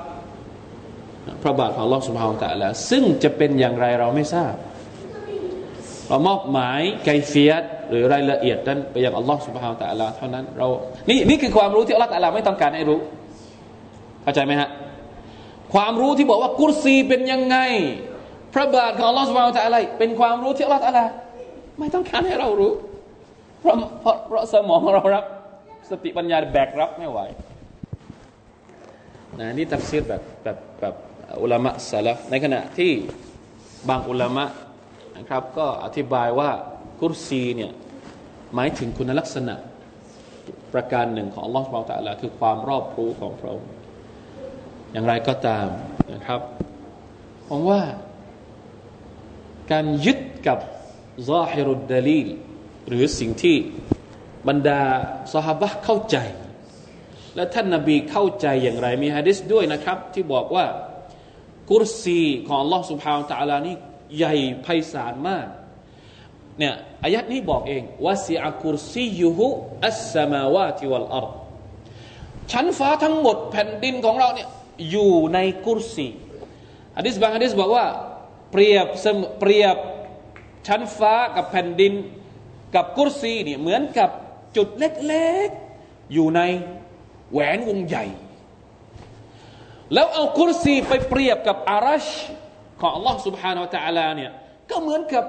[1.43, 4.55] พระบาทของลอสุภาวตะแล้วซึ่งจะเป็นอย่างไรเราไม่ทราบ
[6.09, 10.67] เรามอบหมายไกเฟียตหรือรายละเอียดนั้นไปยังอัลลอฮฺสุบฮาวตะลาเท่านั้นเรา
[11.11, 12.99] นี่นี่คือความรู้ที่อัลลอฮฺตะลาไม่ต้องการให้รู้
[14.23, 14.69] เข้าใจไหมฮะ
[15.75, 17.57] ความรู้ที่บอกว่ากุรซีเป็นยังไง
[18.55, 21.05] พระบาทของอัลลอฮฺสุบานตะอะไรเป็นความรู้ที่อัลลอฮฺตะลา
[21.79, 22.73] ไม่ต้องการให้เรารู้
[23.61, 25.25] เพราะเพราะเพราะสมองเรารับ
[25.91, 27.19] สติปัญญาแบกรับไม่ไหว
[29.39, 30.95] นะนี่ตักซีรแบบแบบแบบ
[31.43, 32.93] อุลามะสลับในขณะที่
[33.89, 34.45] บางอุลามะ
[35.17, 36.51] นะครับ ก็อธิบายว่า
[37.01, 37.73] กุรซีเนี่ย
[38.55, 39.55] หมายถึงคุณลักษณะ
[40.73, 43.71] ประการหนึ่งของอัลลอฮฺสุบานตะลาคือความรอบรู้ของพระองค์
[44.93, 45.67] อย่างไรก็ตาม
[46.15, 46.41] นะครับ
[47.49, 47.81] ผมว่า
[49.73, 50.59] การยึดกับ
[51.29, 52.29] ซาฮิรุดดลีล
[52.89, 53.57] หรือสิ่งที่
[54.49, 54.81] บรรดา
[55.35, 56.17] สหบะเข้าใจ
[57.37, 60.67] และท่านนาบีเข้าใจอย่างไร มีฮะดิษด้วยนะครับ ที่บอกว่า
[61.71, 63.77] กุรซีของลอสุภาวตาลานี่
[64.17, 65.47] ใหญ่ไพศาลมาก
[66.59, 66.75] เนี่ย
[67.05, 69.47] อายัดนี้บอกเองวาสีอากุรซียูฮุ
[69.87, 71.27] อัสสมาวาติวัลอัร
[72.53, 74.49] ชั้นฟ้าทั้งหมดแผ่นดินของเราเนี่ย
[74.91, 76.07] อยู่ในกุรซี
[76.97, 77.87] อะดิษบางอะดิษบอกว่า
[78.54, 78.88] เปรียบ
[79.40, 79.76] เปรียบ
[80.68, 81.94] ชั้นฟ้ากับแผ่นดิน
[82.76, 84.10] กับกุรซีเนี่ยเหมือนกับ
[84.58, 86.42] จุดเล็กๆ อยู่ใน
[87.32, 88.06] แหวนวงใหญ่
[89.94, 92.06] แล้วเอากุรซีไปเปรียบกับอารัช
[92.82, 94.32] ของ Allah سبحانه และ تعالى เนี่ย
[94.70, 95.26] ก็เหมือนกับ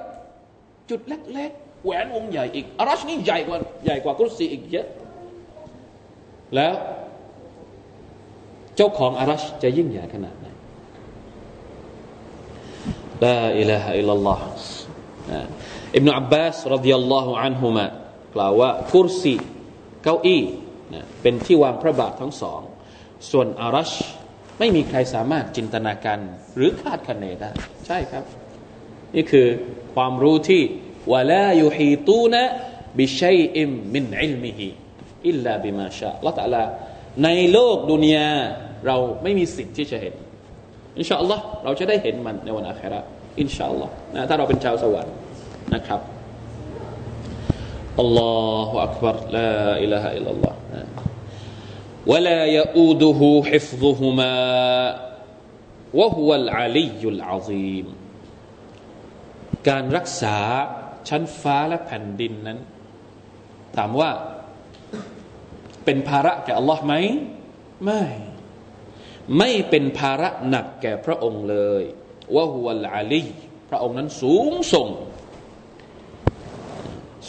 [0.90, 4.86] จุดเล็กๆแหวนวงใหญ่อีกอารัชนี่ใหญ่กว่าใหญ่กว่ากุรซีอีกเยอะ
[6.54, 6.74] แล้ว
[8.76, 10.43] เจ้าของอารัชจะยิ่งใหญ่ขนาดไหน
[13.23, 14.45] لا إله إلا الله
[15.95, 17.85] อิบนุอับบาสرضي الله عنهما
[18.35, 19.35] กล่าวว่าكرسي
[20.03, 20.43] เก้าอี้
[21.21, 22.61] เป็นที่วางพระบาททั้งสอง
[23.31, 23.91] ส่วนعرش
[24.59, 26.19] ไม่มีใครสามารถจินตนาการ
[26.55, 27.49] หรือคาดคะเนได้
[27.87, 28.23] ใช่ครับ
[29.15, 29.47] นี่คือ
[29.95, 30.61] ความรู้ที่
[31.11, 32.43] วะลายุฮีตูนะ
[32.97, 34.67] บิชัยอิมมินอิลมิฮิ
[35.27, 36.63] อิลลาบิมาชาละตัลลา
[37.23, 38.33] ในโลกดุนยา
[38.85, 40.15] เราไม่มีสิทธิ์ที่จะเห็น
[40.98, 43.00] อินชาอัลลอฮ์เราจะได้เห็นมันในวันอาครา
[43.40, 45.14] อินชาอัลลอฮ์นะถ้าเราเป็นชาวสวรรค์
[45.74, 46.00] นะครับ
[48.00, 48.34] อัลลอ
[48.68, 49.52] ฮฺอักบารลา
[49.82, 50.58] อิลาฮะอิลลัลลอฮ์
[52.10, 54.36] ولا يؤوده حفظهما
[55.98, 57.86] وهو العلي العظيم
[59.68, 60.38] การรักษา
[61.08, 62.58] ชั้นฟ้าและแผ่นดินนั้น
[63.76, 64.10] ถามว่า
[65.84, 66.94] เป็นภาระแก่ Allah ไหม
[67.84, 68.02] ไม่
[69.37, 71.83] ไม่เป็นภาระหนักแก่พระองค์เลย
[72.35, 73.23] ว่าหัวอาลี
[73.69, 74.87] พระองค์นั้นสูงส่ง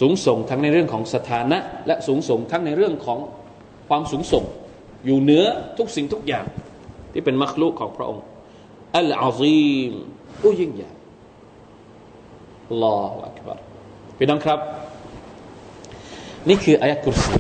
[0.00, 3.18] สูงส่งทั้งในเรื่องของสถานะ และสูงส่งทั้งในเรื่องของ
[3.88, 4.44] ความสูงส่ง
[5.04, 5.44] อยู่เหนือ
[5.78, 6.46] ทุกสิ่งทุกอย่าง
[7.12, 8.24] ที่เป็นมรรคลูกของพระองค์
[8.96, 9.92] อัลอาซีม
[10.40, 10.90] ผู้ยิ่งใหญ่
[12.82, 13.61] ลออักบาร
[14.16, 14.61] พี่น้องครับ
[16.48, 17.35] นี่คืออายะกุรซี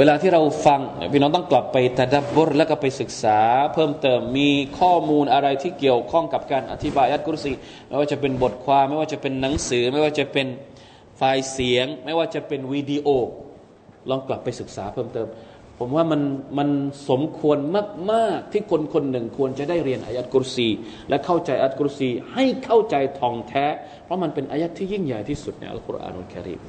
[0.00, 0.80] เวลาที่เราฟัง
[1.12, 3.38] พี่น้องต้องกลับไปตะดับบรแล้วก็ไปศึกษา
[3.74, 7.52] เพิ่มเติมมีข้อมูลอะไรที่เกี่ยวข้องกับการอธิบายอัลกุรซี
[7.88, 10.46] ไม่ว่าจะเป็นบทความ ไม่ว่าจะเป็นหนังสือ ไม่ว่าจะเป็น
[11.16, 13.08] ไฟล์เสียง ไม่ว่าจะเป็นวิดีโอ
[14.10, 15.28] ลองกลับไปศึกษาเพิ่มเติม
[15.78, 16.22] ผมว่ามัน
[16.58, 16.68] มัน
[17.08, 17.58] สมควร
[18.12, 20.68] มากๆที่คนคนหนึ่งควรจะได้เรียนอายัดกุรซี
[21.08, 23.66] และเข้าใจอัลกุรซี ให้เข้าใจท่องแท้
[24.04, 26.60] เพราะมันเป็นอายัดที่ยิ่งใหญ่ที่สุดในอัลกุรอานอุลกิริม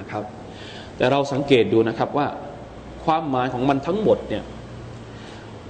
[0.00, 0.37] นะครับ
[0.97, 2.27] แต่เราสังเกตดูนะครับว่า
[3.05, 4.43] ความหมายของมันทั้งหมดเนี่ย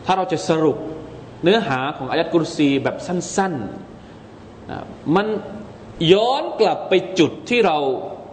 [0.05, 0.77] ถ้าเราจะสรุป
[1.43, 4.79] เนื้อหาของอายัดกุรซีแบบสั้นๆนะ
[5.15, 5.27] มัน
[6.13, 7.77] ย้อนกลับไปจุดที่เรา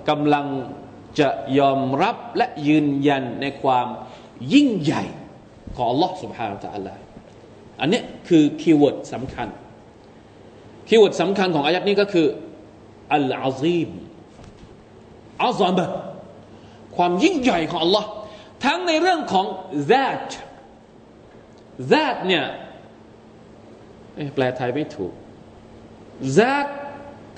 [0.08, 0.46] กำลัง
[1.20, 1.28] จะ
[1.58, 3.86] ยอมรับและยืนยันในความ
[4.54, 5.04] ยิ่งใหญ่
[5.76, 6.94] ของ Allah سبحانه และ تعالى
[7.80, 9.48] อันนี้คือคีย์เวิร์ดสำคัญ
[10.88, 12.26] คีย์เวิร์ดสำคัญของอายัดนี้ก็คือ
[13.14, 13.90] อัลอาซีม
[15.42, 15.86] อัลซามะ
[16.97, 18.05] ความยิ่งใหญ่ของ อัลลอฮฺ
[18.65, 19.45] ทั้งในเรื่องของ
[19.91, 20.27] ذات
[21.91, 22.45] ذات เนี่ย
[24.35, 25.13] แปลไทยไม่ถูก
[26.37, 26.67] ذات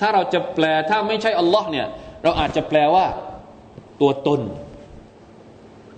[0.00, 1.86] ถ้าเราจะแปลถ้าไม่ใช่ อัลลอฮฺ เนี่ย
[2.22, 3.06] เราอาจจะแปลว่า
[4.00, 4.40] ตัวตน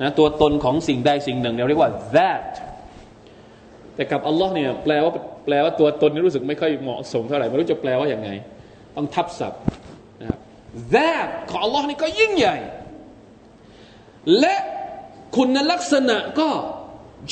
[0.02, 2.50] นะตัวตนของสิ่งใดสิ่งหนึ่งเราเรียกว่า that
[3.94, 5.12] แต่กับ Allah เนี่ยแปลว่า
[5.44, 8.28] แปลว่าตัวตนนี่รู้สึกไม่ค่อยเหมาะสมเท่าไหร่ไม่รู้จะแปลว่าอย่างไง
[8.96, 9.62] ต้องทับศัพท์
[10.20, 10.40] นะครับ
[10.94, 12.56] that ของ Allah นี่ก็ยิ่งใหญ่
[14.40, 14.54] และ
[15.36, 16.48] คุณลักษณะก็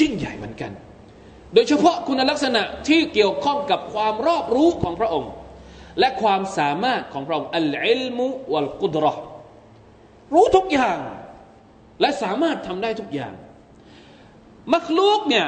[0.01, 0.73] ยิ่งใหญ่เหมือนกัน
[1.55, 5.33] โดยเฉพาะคุณลักษณะที่เกี่ยวข้องกับความรอบรู้ของพระองค์
[5.99, 9.13] และความสามารถของพระองค์อัลอิลมุวัลกุดรอ
[10.35, 10.99] รู้ทุกอย่าง
[12.01, 13.35] และสามารถทำได้ทุกอย่าง
[14.73, 15.47] มักลูกเนี่ย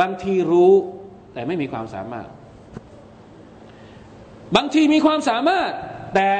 [0.00, 0.72] บางทีรู้
[1.32, 2.28] แต่ไม่มีความสามารถ
[4.56, 5.70] บางทีมีความสามารถ
[6.14, 6.32] แต่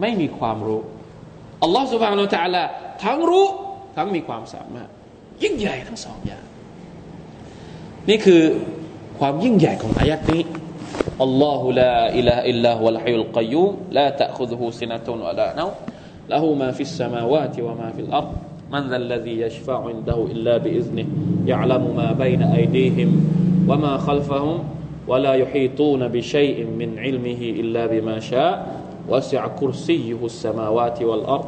[0.00, 0.82] ไม่มีความรู้
[1.63, 2.65] อัลลอฮฺสุบฮานาอัลลอฮ
[3.03, 3.47] ทั้งรู้
[3.95, 4.89] ทั้งมีความสามารถ
[5.43, 6.43] ยิ่งใหญ่ทั้งสองอย่าง
[8.09, 8.43] นี่คือ
[9.19, 10.43] ความยิ่งใหญ่ของอายัดนี้
[11.21, 15.73] الله لا إله إلا هو الحي القيوم لا تأخذه سنة ولا نوم
[16.29, 18.31] له ما في السماوات وما في الأرض
[18.71, 21.05] من ذا الذي يشفع عنده إلا بإذنه
[21.45, 23.09] يعلم ما بين أيديهم
[23.67, 24.63] وما خلفهم
[25.07, 28.53] ولا يحيطون بشيء من علمه إلا بما شاء
[29.11, 31.47] وسع كرسيه السماوات والأرض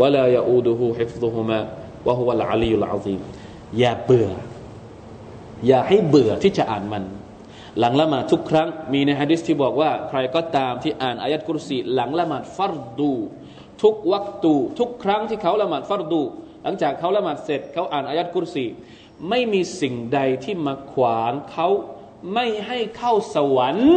[0.00, 1.60] ولا يؤوده حفظهما
[2.06, 3.20] وهو العلي العظيم
[3.78, 4.28] อย่าเบื่อ
[5.66, 7.04] อย่าให้เบื่อที่จะอ่านมัน
[7.78, 13.12] หลังละหมาดทุกครั้ง มีในฮะดิษที่บอกว่า ใครก็ตามที่อ่านอายัดกุรสีหลังละหมาดฟัรดู
[13.82, 16.22] ทุกวักตูทุกครั้งที่เขาละหมาดฟัรดู
[16.62, 18.64] หลังจากเขาละหมาดเสร็จเขาอ่านอายัดกุรสี
[19.28, 21.68] ไม่มีสิ่งใดที่มาขวางเขา
[22.34, 23.94] ไม่ให้เข้าสวรรค์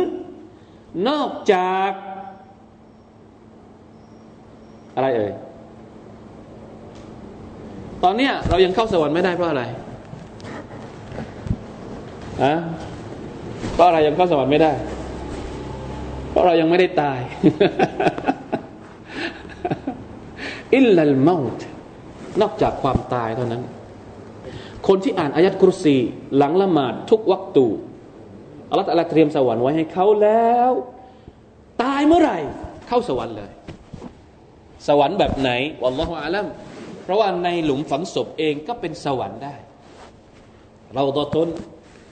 [1.08, 1.89] นอกจาก
[4.96, 5.32] อะไรเอ่ย
[8.04, 9.62] ตอนเนี้ยเรายังเข้าสวรรค์ไม่ได้เพราะอะไร
[12.42, 12.54] อะ
[13.74, 14.72] เพราะอะไรยังเข้าสวรรค์ไม่ได้
[16.30, 17.20] เพราะเรายังไม่ได้ตาย
[20.76, 21.64] อิลลัลมาต์
[22.40, 23.62] นอกจากความตายเท่านั้น
[24.88, 25.96] คนที่อ่านอายัดกุรซี
[26.37, 27.66] หลังละหมาดทุกวักตู
[28.70, 30.70] อัลลอฮฺเตรียมสวรรค์ไว้ให้เขาแล้ว
[31.82, 32.38] ตายเมื่อไหร่
[32.88, 33.50] เข้าสวรรค์เลย
[34.88, 35.51] สวรรค์แบบไหน
[35.83, 36.46] วัลลอฮฺอาลัม
[37.05, 39.55] เพราะว่าในหลุมฝังศพเองก็เป็นสวรรค์ได้
[40.94, 41.49] เราดอตน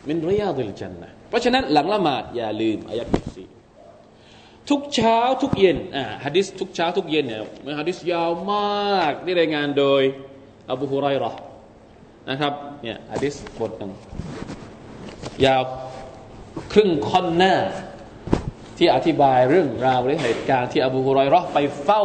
[0.09, 3.45] มินริยาดิลจันนะเพราะฉะนั้นหลังละหมาดอย่าลืมอายัดกุรซี
[4.71, 10.03] ทุกเช้าทุกเย็นอ่าฮะดิษทุกเช้าทุกเย็นเนี่ยมันฮะดิษยาวมากที่รายงานโดย
[10.73, 11.31] อบูฮุไรรอ
[12.31, 13.93] นะครับเนี่ยฮะดิษบทหนึ่ง
[15.45, 15.63] ยาว
[16.73, 17.55] ครึ่งค่อนหน้า
[18.79, 22.05] ที่อธิบายเรื่องราวและเหตุการณ์ที่อบูฮุไรรอไปเฝ้า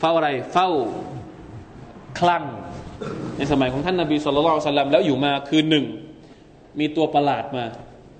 [0.00, 0.68] เฝ้าอะไรเฝ้า
[2.18, 2.44] คลั่ง
[3.36, 5.84] ในสมัยของท่านนาบีสุลต่านสัลลัมแล้วอยู่มาคืนหนึ่ง
[6.78, 7.64] มีตัวประหลาดมา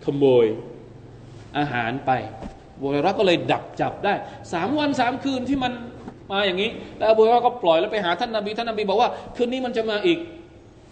[0.04, 0.46] ขโมย
[1.58, 2.10] อาหารไป
[2.80, 4.14] บูฮุไรรอก็เลยดักจับได้
[4.52, 5.72] สามวันสามคืนที่มัน
[6.32, 10.18] มาอย่างนี้ แล้วอบูฮุไรรอก็ปล่อยแล้วไปหาท่านนาบีท่านนาบีบอกว่า คืนนี้มันจะมาอีก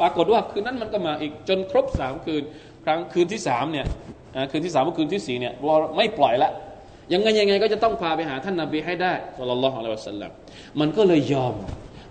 [0.00, 2.42] ปรากฏว่าคืนนั้นมันก็มาอีกจนครบสามคืน
[2.84, 3.86] ครั้งคืนที่สามเนี่ย
[4.50, 5.54] คืนที่สามกับคืนที่สี่เนี่ย
[5.96, 6.50] ไม่ปล่อยละ
[7.12, 10.30] ยังไงยังไงก็จะต้องพาไปหาท่านนาบีให้ได้สุลลัลลอฮุอะลัยวะสัลลัม
[10.80, 11.54] มันก็เลยยอม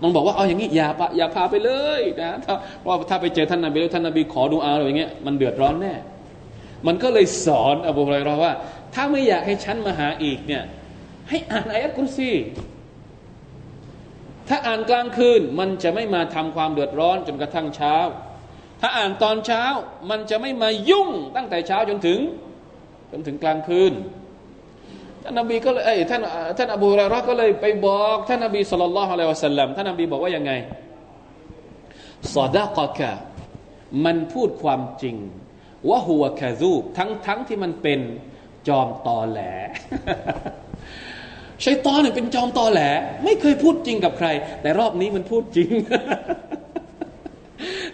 [0.04, 2.54] มันบอกว่าเอาอย่างนี้อย่าปะอย่าพาไปเลยนะถ้า
[2.86, 5.96] ว่าถ้าไปเจอท่านนาบีแล้วท่านนาบีขอดูอาอะไรอย่างเงี้ยมันเดือดร้อนแน่
[6.88, 8.54] มันก็เลยสอนอบูฮุไรรอว่า
[8.94, 10.64] ถ้าไม่อยากให้ฉันมาหาอีกเนี่ย
[11.30, 12.32] ให้อ่านอายะกุรซี
[14.48, 17.96] ถ้าอ่านกลางคืนมันจะไม่มาทำความเดือดร้อนจนกระทั่งเช้า
[18.82, 19.64] ถ้าอ่านตอนเช้า
[20.10, 22.20] มันจะไม่มายุ่งตั้งแต่เช้าจนถึง
[23.12, 23.94] จนถึงกลางคืน
[25.28, 26.22] ท่านนบีก็เลยท่าน
[26.58, 30.52] ท่านอบูุไรรอก็เลยไปบอกท่านนบีสุลต่านละฮ์อะลัยวะสัลลัมท่านนบีบอกว่ายังไง
[32.36, 33.12] ซาดะกะกะ
[34.06, 35.16] มันพูดความจริง
[35.90, 38.00] ว่าหัวคาซูบทั้งทั้งที่มันเป็น
[38.68, 39.40] จอมตอแหล
[41.64, 42.82] ชัยตอนเนี่ยเป็นจอมตอแหล
[43.24, 44.28] ไม่เคยพูดจริงกับใคร
[44.62, 45.70] แต่รอบนี้มันพูดจริง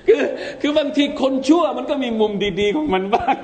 [0.08, 0.22] คือ
[0.62, 3.38] คือบางทีคนชั่วมันก็มีมุมดี ๆ ของมันบ้าง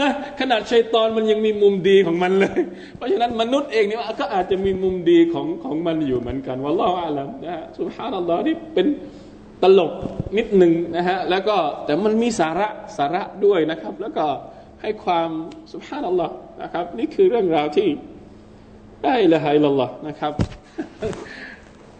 [0.00, 2.60] นะขนาดชัยตอนมันยังมีมุมดีของมันเลย
[2.96, 8.86] เพราะฉะนั้นมนุษย์เองเนี่ยก็อาจจะมีมุมดีของของมันอยู่เหมือนกันว่าล่ออาลัมนะฮะสุภาพนัลลอฮ์นี่เป็น
[9.62, 9.92] ตลก
[10.38, 14.26] นิดหนึ่งนะฮะแล้วก็แต่มันมีสาระสาระด้วยนะครับ แล้วก็
[14.82, 15.30] ให้ความ
[15.72, 17.88] สุภาพนัลลอฮ์นะครับ นี่คือเรื่องราวที่
[19.04, 20.32] ได้ละหายละลอนะครับ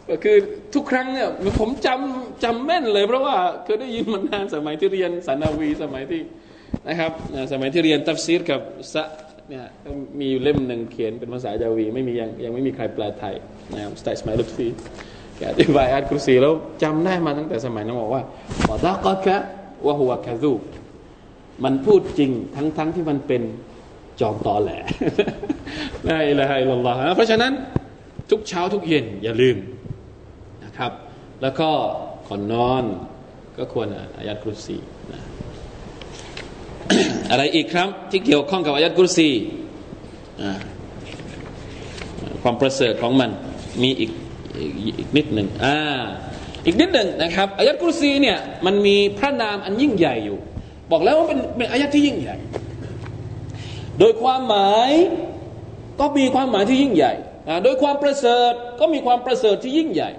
[0.09, 0.37] ก็คือ
[0.75, 1.29] ทุกครั้งเนี่ย
[1.61, 6.21] ผมจำจำแม่นเลย เพราะว่าเคยได้ยินมันานสมัยที่เรียนสันาวีสมัยที่
[6.89, 7.13] นะครับ
[7.53, 8.61] สมัยที่เรียนตัฟซีรกับ
[8.93, 9.05] สะ
[9.49, 9.65] เนี่ย
[10.19, 13.35] มีอยู่เล่มหนึ่งเขียนเป็นภาษาจาวี ไม่มียังยังไม่มีใครแปลไทย
[13.75, 14.69] นะครับสไตล์สมัยลุฟี
[15.37, 18.23] แกอธิบายอัลกุรซีแล้วจำได้มาตั้งแต่สมัยนั้นบอกว่า
[18.69, 19.37] ว่าดากะกะ
[19.87, 20.53] วะฮัวกะซู
[21.65, 23.42] มันพูดจริงทั้งทั้งที่มันเป็น
[24.21, 24.71] จอมตอแหล
[26.09, 27.53] ละอิละฮะอิลลอฮ์เพราะฉะนั้น
[28.31, 29.57] ทุกเช้าทุกเย็นอย่าลืม
[30.65, 30.92] นะครับ
[31.42, 31.71] แล้วก็
[32.29, 32.85] ก่อนนอน
[33.57, 34.77] ก็ควรอายัดกุรซี
[37.31, 39.31] อะไรอีกครับ ที่เกี่ยวข้องกับอายัดกุรซี
[42.42, 43.31] ความประเสริฐของมัน
[43.83, 44.10] มีอีก
[44.98, 45.77] อีกนิดหนึ่งอ่า
[46.66, 50.38] อีกนิดหนึ่งนะครับอายัดกุรซีเนี่ยมันมีพระนามอันยิ่งใหญ่อยู่
[50.90, 52.37] บอกแล้วว่าเป็นเป็นอายัดที่ยิ่งใหญ่
[53.98, 54.90] โดยความหมาย
[56.00, 57.12] ก็มีความหมายที่ยิ่งใหญ่
[57.64, 60.10] โดยความประเสริฐก็มีความประเสริฐที่ยิ่งใหญ่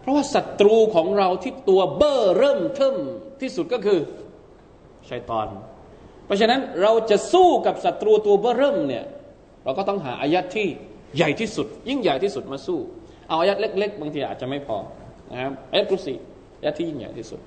[0.00, 2.96] เพราะว่าศัตรูของเราที่ตัวเบ้อเริ่มเทิม
[3.40, 3.98] ที่สุดก็คือ
[5.08, 5.46] ชัยตอน
[6.25, 9.05] เพราะฉะนั้นเราจะสู้กับศัตรูตัวเบ้อเริ่มเนี่ย
[9.63, 10.67] เราก็ต้องหาอายัดที่
[11.17, 12.79] ใหญ่ที่สุด ยิ่งใหญ่ที่สุดมาสู้
[13.27, 14.77] เอาอายัดเล็ก ๆ บางทีอาจจะไม่พอ
[15.31, 16.15] นะครับอายัดกุศี
[16.59, 17.39] อายัดที่ยิ่งใหญ่ที่สุด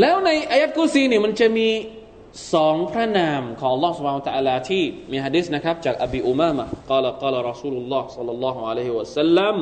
[0.00, 1.68] แล้วในอายัดกุซีเนี่ยมันจะมี
[2.54, 9.56] สองพระนามของ Allah سبحانه และ تعالى ที่มีฮะดิษนะครับจากอบีอุมามะกล่าวกล่าวรอสูลุลลอฮ์ صلى الله عليه وسلم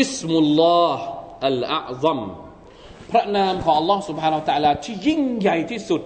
[0.00, 1.04] อิสมุลลอฮ์
[1.46, 2.20] อัลอาซัม
[3.10, 6.02] พระนามของ Allah سبحانه และ تعالى ที่ยิ่งใหญ่ที่สุด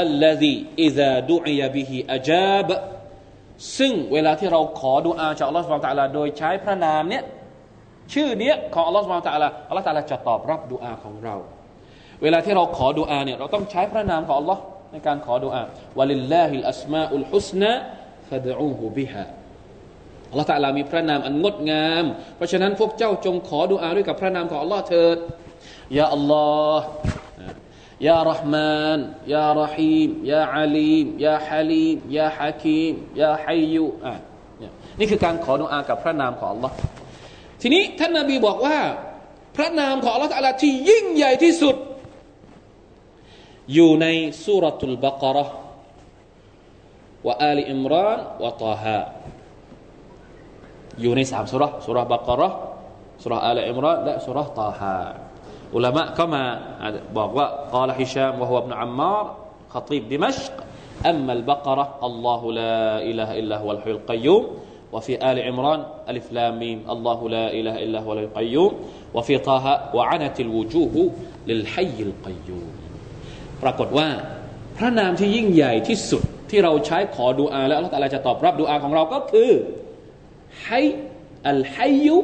[0.00, 2.68] الذي إذا دعي به أجاب
[3.78, 7.24] ซึ่งเวลาที่เราขอดูอาจากอัลลอฮฺสุบตะลาโดยใช้พระนามเนี้ย
[8.12, 11.34] ชื่อเนี้ยของอัลลอฮฺสุบตะลาอัลลอฮฺตะลาจะตอบรับดูอาของเรา
[12.22, 15.62] เวลาที่เราขอดูอาเนี่ยเราต้องใช้พระนามของอัลลอฮ์ในการขอดูอา
[15.98, 19.24] ولله الأسماء الحسنى فادعوه بها
[20.30, 22.04] อัลลอฮ์ตะลามีพระนามอันงดงาม
[22.36, 25.18] เพราะฉะนั้นพวกเจ้าจงขอดูอาด้วยกับพระนามของอัลลอฮ์เถิด
[25.98, 26.84] ยาอัลลอฮ์
[28.06, 28.98] ยารหมาน
[29.32, 34.14] ยารหีมยาอาลีมยาฮาลีมยาฮะคีมยาฮัยยูอะ
[34.98, 36.72] นี่คือการขอดุอากับพระนามของ Allah
[37.60, 38.78] ทีนี้ท่านนาบีบอกว่า
[39.56, 41.76] พระนามของ Allah อะไรที่ยิ่งใหญ่ที่สุด
[43.72, 44.06] อยู่ใน
[44.44, 45.46] สุรทูลบากระ
[47.26, 49.00] วะอาลีอิมรานวะตาฮา
[51.00, 52.48] อยู่ในสามสุรสุรบากระ
[53.22, 54.96] สุรอาลีอิมรานและสุรตาฮา
[55.75, 56.43] อุลามะก็มา
[57.17, 59.25] บอกว่า قال هشام وهو ابن عمار
[59.73, 60.55] خطيب دمشق
[61.05, 62.79] أما البقرة الله لا
[63.09, 64.43] إله إلا هو الحي القيوم
[64.93, 65.79] وفي آل عمران
[66.09, 68.71] ألف لام ميم الله لا إله إلا هو الحي القيوم
[69.13, 69.65] وفي طه
[69.95, 70.95] وعنت الوجوه
[71.47, 72.73] للحي القيوم
[73.63, 74.09] ปรากฏว่า
[74.77, 79.51] พระนามที่ยิ่งใหญ่ที่สุดที่เราใช้ขอดูอาแล้วอัลลอฮฺจะตอบรับดูอาของเราก็คือ
[80.63, 80.69] ไฮ
[81.47, 82.17] อัลไฮยุ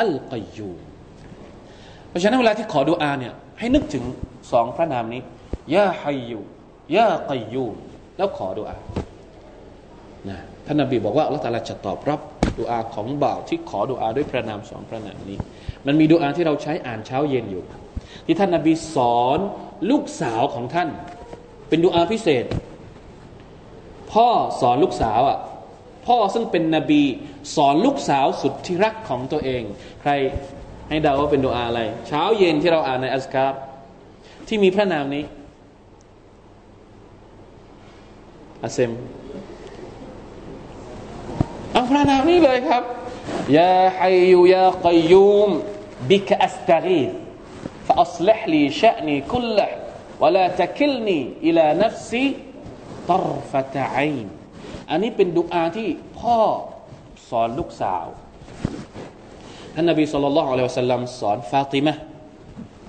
[0.00, 0.85] อัลกัยยูเพ
[2.17, 4.03] ราะฉะนั้นเวลาที่ขอดูอาเนี่ยให้นึกถึง
[4.51, 5.21] สองพระนามนี้
[5.75, 6.39] ยาฮัยยู
[6.95, 7.65] ยากัยยู
[8.17, 8.75] แล้วขอดูอา
[10.29, 12.19] นะท่านนบีบอกว่าอัลลอฮฺจะตอบรับ
[12.59, 15.37] ดูอาของบ่าวที่ขอดูอาด้วยพระนามสองพระนามนี้
[15.85, 17.63] มันมีดูอาที่เราใช้อ่านเช้าเย็นอยู่
[18.25, 19.39] ที่ท่านนบีสอน
[19.89, 20.89] ลูกสาวของท่าน
[21.69, 22.45] เป็นดูอาพิเศษ
[24.11, 24.27] พ่อ
[24.61, 25.39] สอนลูกสาวอะ
[26.07, 27.01] พ่อซึ่งเป็นนบี
[27.55, 29.63] สอนลูกสาวสุดที่รักของตัวเอง
[30.01, 30.11] ใคร
[30.88, 33.52] ให้เดาว่าเป็นดูอาอะไร เช้าเย็นที่เราอ่านในอัสการ
[34.48, 35.24] ที่มีพระนามนี้
[38.62, 38.90] อาเซม
[41.72, 42.82] เอาพระนามนี้เลยครับ
[43.58, 45.50] ยาฮัยยูยากัยยูม
[46.10, 47.10] บิกอัสตารีฟ
[47.88, 49.68] فأصلح لي شأني كله
[50.22, 52.26] ولا تكلني إلى نفسي
[53.10, 54.28] طرفة عين
[54.90, 56.38] อันนี้เป็นดุอาที่พ่อ
[57.28, 58.06] สอนลูกสาว
[59.79, 61.93] ท่านนบีสุลต่านละอัลลอฮฺสัลลัมสอนฟาติมะ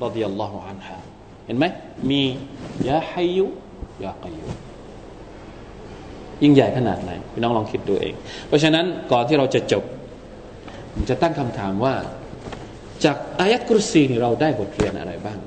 [0.05, 0.97] รดิยัลลอฮุอันฮา
[1.47, 1.65] เห็นไหม
[2.11, 2.23] มี
[2.89, 3.47] ยาฮัยยุ
[4.05, 4.47] ยากัยยุ
[6.43, 8.15] ยิ่งใหญ่ขนาดไหนพี่น้องลองคิดดูเอง
[8.47, 9.85] เพราะฉะนั้นก่อนที่เราจะจบ
[10.93, 11.95] ผมจะตั้งคำถามว่า
[13.05, 15.39] จากอายัดกุรซีนี่เราได้บทเรียนอะไรบ้าง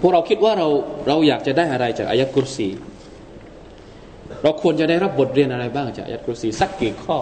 [0.00, 0.68] พวกเราคิดว่าเรา
[1.08, 2.68] เราอยากจะได้อะไรจากอายัดกุรซี
[4.42, 7.18] เราควรจะได้รับบทเรียนอะไรบ้างจากอายัดกุรซีสักกี่ข้อ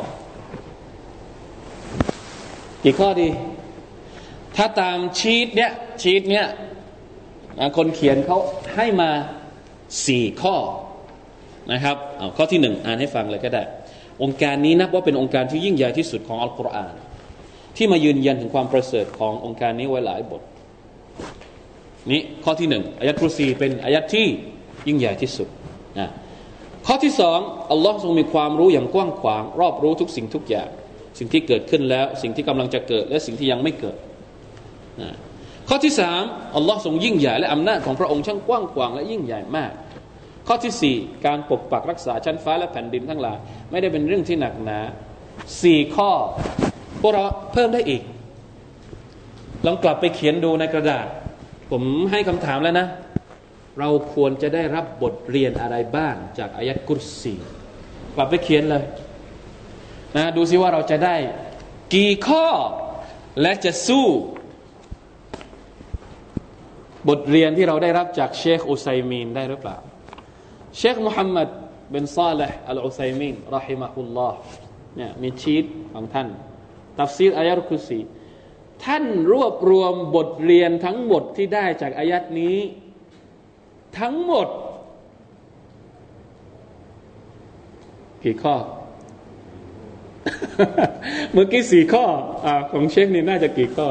[2.85, 3.29] กี่ข้อดี
[4.57, 5.71] ถ้าตามชีตเนี้ย
[6.03, 6.47] ชีตเนี้ย
[7.77, 8.39] คนเขียนเขา
[8.77, 9.11] ให้มา
[10.07, 10.57] สี่ข้อ
[11.73, 13.63] นะครับเอาข้อที่หนึ่งอ่านให้ฟังเลยก็ได้
[14.23, 16.95] องค์การนี้นับว่าเป็นองค์การที่ยิ่งใหญ่ที่สุดของอัลกุรอาน
[17.77, 20.43] ที่มายืนยันถึงความประเสริฐขององค์การนี้ไว้หลายบท
[22.11, 24.27] นี่ข้อที่หนึ่งอายัดกุซีเป็นอายัดที่
[24.87, 25.49] ยิ่งใหญ่ที่สุด
[25.99, 26.09] นะ
[26.87, 27.39] ข้อที่สอง
[27.71, 30.69] อัลลอฮ์ทรงมีความรู้อย่างกว้างขวาง รอบรู้ทุกสิ่งทุกอย่าง
[31.19, 33.97] สิ่งที่เกิดขึ้นแล้ว สิ่งที่กำลังจะเกิด และสิ่งที่ยังไม่เกิด
[35.01, 35.11] นะ
[35.69, 36.23] ข้อที่สาม
[36.57, 39.73] อัลลอฮ์ทรงยิ่งใหญ่และอำนาจของพระองค์ช่างกว้างขวางและยิ่งใหญ่มาก
[40.49, 40.97] ข้อที่สี่
[41.27, 43.39] การปกปักรักษาชั้นฟ้าและแผ่นดินทั้งหลาย
[43.71, 44.79] ไม่ได้เป็นเรื่องที่หนักหนา
[45.63, 46.11] สี่ข้อ
[47.01, 48.03] พวกเราเพิ่มได้อีก
[49.67, 51.07] ลองกลับไปเขียนดูในกระดาษ
[51.71, 52.87] ผมให้คำถามแล้วนะ
[53.79, 57.35] เราควรจะได้รับบทเรียนอะไรบ้างจากอายัดกุรซี
[58.15, 58.85] กลับไปเขียนเลย
[60.19, 61.17] นะดูซิว่าเราจะได้
[61.95, 62.47] กี่ข้อ
[63.41, 64.07] และจะสู้
[67.09, 69.77] บทเรียนที่เราได้รับจากเชคอุไซมีนได้หรือเปล่า
[70.79, 71.49] เชคมุฮัมมัด
[71.91, 74.39] เป็นซาลห์อัลอุไซมีนรอฮิมะฮุลลอฮ์
[74.97, 75.65] เนี่ยมีชีต
[75.95, 76.29] ของท่าน
[77.01, 78.01] ตัฟซีรอายะรุคุซี
[78.85, 82.59] ท่านรวบรวมบทเรียนทั้งหมดที่ได้จากอายัดนี้
[83.99, 84.49] ทั้งหมด
[88.25, 88.57] กี่ข้อ
[91.33, 92.05] เมื่อกี้สี่ข้อ
[92.45, 93.87] อของเชคนี่น่าจะกี่ข้อ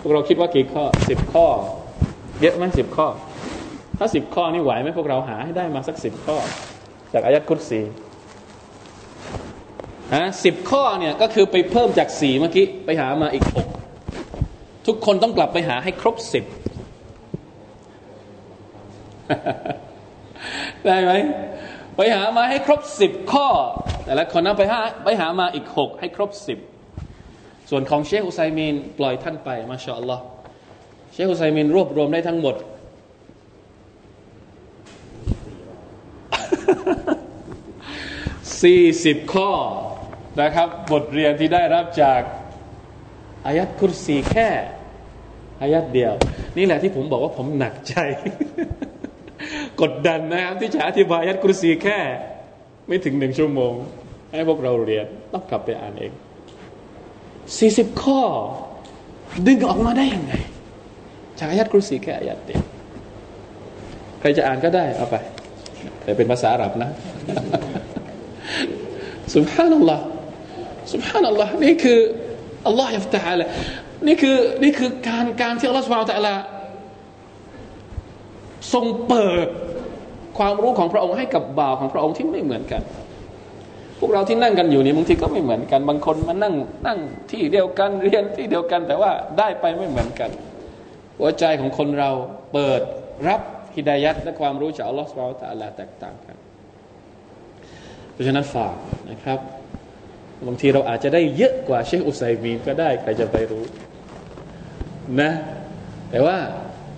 [0.00, 1.46] พวกเราคิดว่ากี่ข้อสิบข้อ
[2.40, 3.06] เยอะไหมสิบข้อ
[3.98, 6.36] ถ้าสิบข้อนี่ไหวไหมพวกเราหาให้ได้มาสักสิบข้อ
[7.12, 7.80] จากอายัดคุตสี
[10.14, 13.66] ฮะสิบข้อเนี่ยก็คือไปเพิ่มจากสี่เมื่อกี้ไปหามาอีกหก
[14.86, 16.44] ทุกคนต้องกลับไปหาให้ครบสิบ
[20.86, 21.12] ได้ไหม
[21.96, 23.48] ไปหามาให้ครบสิบข้อ
[24.06, 26.58] แต่ละคนนั้นไปหาไปหามาอีกหกให้ครบสิบ
[27.70, 30.22] ส่วนของเชคอุไซมีนปล่อยท่านไปมาชาอัลลอฮ์
[31.12, 32.56] เชคอุไซมีนรวบรวมได้ทั้งหมด
[38.62, 39.50] สี่สิบข้อ
[40.40, 42.20] นะครับ บทเรียนที่ได้รับจาก
[43.46, 44.48] อายัดคุรสีแค่
[45.60, 46.14] อายัดเดียว
[46.56, 47.94] นี่แหละที่ผมบอกว่าผมหนักใจ
[49.80, 51.98] กดดันนะครับที่จะอธิบายอายัดคุรสีแค่
[52.86, 53.72] ไม่ถึงหนึ่งชั่วโมง
[54.30, 56.12] ให้พวกเราเรียนต้องกลับไปอ่านเอง
[57.58, 58.20] สี่สิบข้อ
[59.46, 60.34] ดึงออกมาได้ยังไง
[61.38, 62.62] จากอายัดคุรสีแค่อายัดเดียว
[64.20, 65.16] ใครจะอ่านก็ได้เอาไป
[66.02, 66.90] แต่เป็นภาษาอาหรับนะ
[69.34, 70.04] สุบฮานัลลอฮ์
[70.92, 72.00] สุบฮานัลลอฮ์นี่คือ
[72.66, 73.48] อัลลอฮ์ยัฟตะฮ์ละ
[74.06, 76.34] นี่คือนี่คือการการที่อัลลอฮ์สุบฮานะตะลา
[78.72, 79.48] ทรงเปิด
[80.38, 82.82] ความรู้ของพระองค์ให้กับบ่าวของพระองค์ที่ไม่เหมือนกัน
[83.98, 86.54] พวกเราที่นั่งกันอยู่นี่บางทีก็ไม่เหมือนกัน บางคนมานั่ง
[86.86, 86.98] นั่ง
[87.30, 90.30] ที่เดียวกันเรียนที่เดียวกัน แต่ว่าได้ไปไม่เหมือนกัน
[91.18, 92.10] หัวใจของคนเรา
[92.52, 92.80] เปิด
[93.28, 93.40] รับ
[93.74, 96.36] ฮิดายัดและความรู้จากอัลลอฮ์สุบฮานะตะลาแตกต่างกัน
[98.12, 98.76] เพราะฉะนั้นฝาก
[99.10, 99.38] นะครับ
[100.46, 103.64] บางทีเราอาจจะได้เยอะกว่าเชคอุไซมีนก็ได้ใครจะไปรู้
[105.20, 105.30] นะ
[106.10, 106.36] แต่ว่า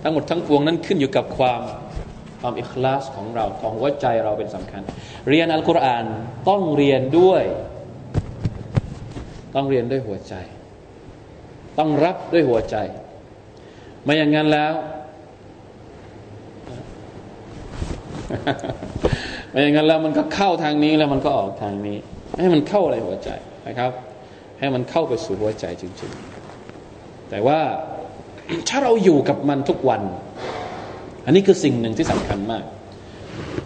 [0.03, 1.61] ทั้งหมดทั้งปวงนั้นขึ้นอยู่กับความ
[2.41, 4.81] ความอิคลาสของเราของหัวใจเราเป็นสำคัญ
[5.29, 6.05] เรียนอัลกุรอาน
[6.49, 7.43] ต้องเรียนด้วย
[9.55, 10.33] ต้องเรียนด้วยหัวใจ
[11.79, 12.75] ต้องรับด้วยหัวใจ
[14.03, 14.73] ไม่อย่างนั้นแล้ว
[19.49, 21.97] ไม่อย่างนั้นแล้วมันก็เข้าทางนี้แล้วมันก็ออกทางนี้
[22.39, 23.29] ให้มันเข้าอะไรหัวใจ
[23.67, 23.91] นะครับ
[24.59, 26.11] ให้มันเข้าไปสู่หัวใจจริง
[26.71, 27.59] ๆ แต่ว่า
[28.69, 30.01] ถ้าเราอยู่กับมันทุกวัน
[31.29, 32.63] อันนี้คือสิ่งหนึ่งที่สำคัญมาก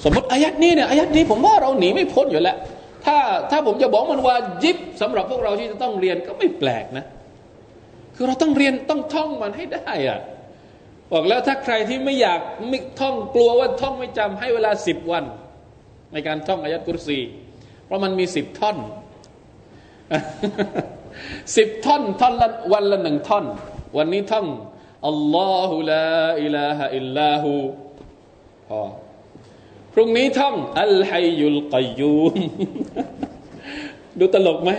[0.03, 2.57] สมมติอายัดนี้เนี่ยอายัดนี้ผมว่าเราหนีไม่พ้นอยู่แล้ว
[3.05, 3.18] ถ้า
[3.51, 7.05] ถ้าผมจะบอกมันว่ายิบสำหรับพวกเราที่จะต้องเรียนก็ไม่แปลกนะ
[8.16, 10.20] คือเราต้องเรียนต้องท่องมันให้ได้อะ
[11.14, 12.39] บอกแล้วถ้าใครที่ไม่อยาก
[12.70, 15.24] ไม่ท่องกลัวว่าท่องไม่จำให้เวลาสิบวัน
[16.14, 17.20] ในการท่องอายัดกุรซี
[17.86, 18.78] เพราะมันมีสิบท่อน
[21.57, 23.45] สิบท่อนท่อนละวันละหนึ่งท่อน
[23.97, 24.45] วันนี้ท่อง
[25.08, 26.08] อัลลอฮุลา
[26.43, 27.51] อิลาฮะอิลลาหู
[28.68, 28.82] พอ
[29.93, 32.36] พรุ่งนี้ท่องอัลฮัยยุลกัยยูม
[34.20, 34.72] ดูตลกไหม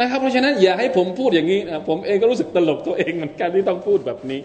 [0.00, 4.40] นะครับ เพราะฉะนั้นอย่าให้ผมพูดอย่างนี้นะผมเองก็รู้สึกตลกตัวเองเหมือนกันที่ต้องพูดแบบนี้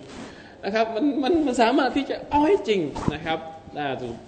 [0.66, 2.82] นะครับมันมันมันสามารถที่จะเอาให้จริง
[3.14, 3.40] นะครับ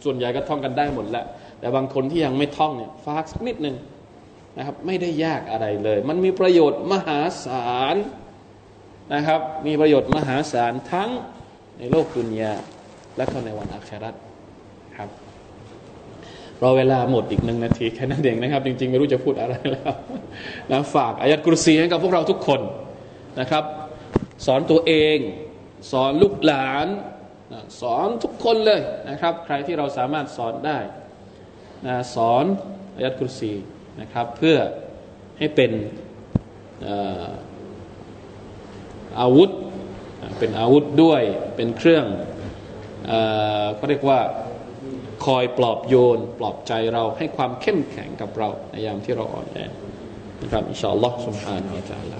[0.03, 1.25] ส่วนใหญ่ก็ท่องกันได้หมดแล้ว
[1.59, 3.75] แต่บางคนที่ยังไม่ท่องเนี่ยฝากสักนิดหนึ่ง
[4.57, 7.95] นะครับ ไม่ได้ยากอะไรเลย มันมีประโยชน์มหาศาล
[9.13, 11.09] นะครับ มีประโยชน์มหาศาลทั้ง
[11.79, 12.53] ในโลกดุนยา
[13.17, 14.11] และก็ในวันอัครา
[14.95, 15.09] ครับ
[16.63, 19.93] รอเวลาหมดอีกหนึ่งนาทีแค่นั้นเองนะครับ จริงๆ ไม่รู้จะพูดอะไรแล้ว
[20.71, 22.61] นะฝากอายัดกุรซีให้กับพวกเราทุกคน
[23.39, 23.63] นะครับ
[24.45, 25.17] สอนตัวเอง
[25.91, 26.87] สอนลูกหลาน
[27.81, 30.77] สอนทุกคนเลยนะครับ ใครที่เราสามารถสอนได้
[31.87, 32.45] นะสอน
[32.95, 33.53] อายัดกุรซี
[34.01, 34.57] นะครับ เพื่อ
[35.37, 35.71] ให้เป็น
[39.20, 39.50] อาวุธ
[40.38, 41.22] เป็นอาวุธด้วย
[41.56, 42.04] เป็นเครื่อง
[43.76, 44.20] เขาเรียกว่า
[45.24, 49.58] คอยปลอบโยน ปลอบใจเราให้ความเข้มแข็งกับเราในยามที่เราอ่อนแอ
[50.40, 52.18] นะครับอินชาอัลลอฮ์ سبحانه และ تعالى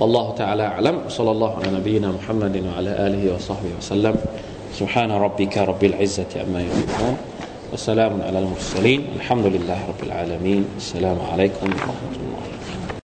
[0.00, 4.14] والله تعالى أعلم صلى الله على نبينا محمد وعلى آله وصحبه وسلم
[4.80, 7.16] سبحان ربك رب العزة أما يصفون
[7.72, 12.47] وسلام على المرسلين الحمد لله رب العالمين السلام عليكم ورحمة الله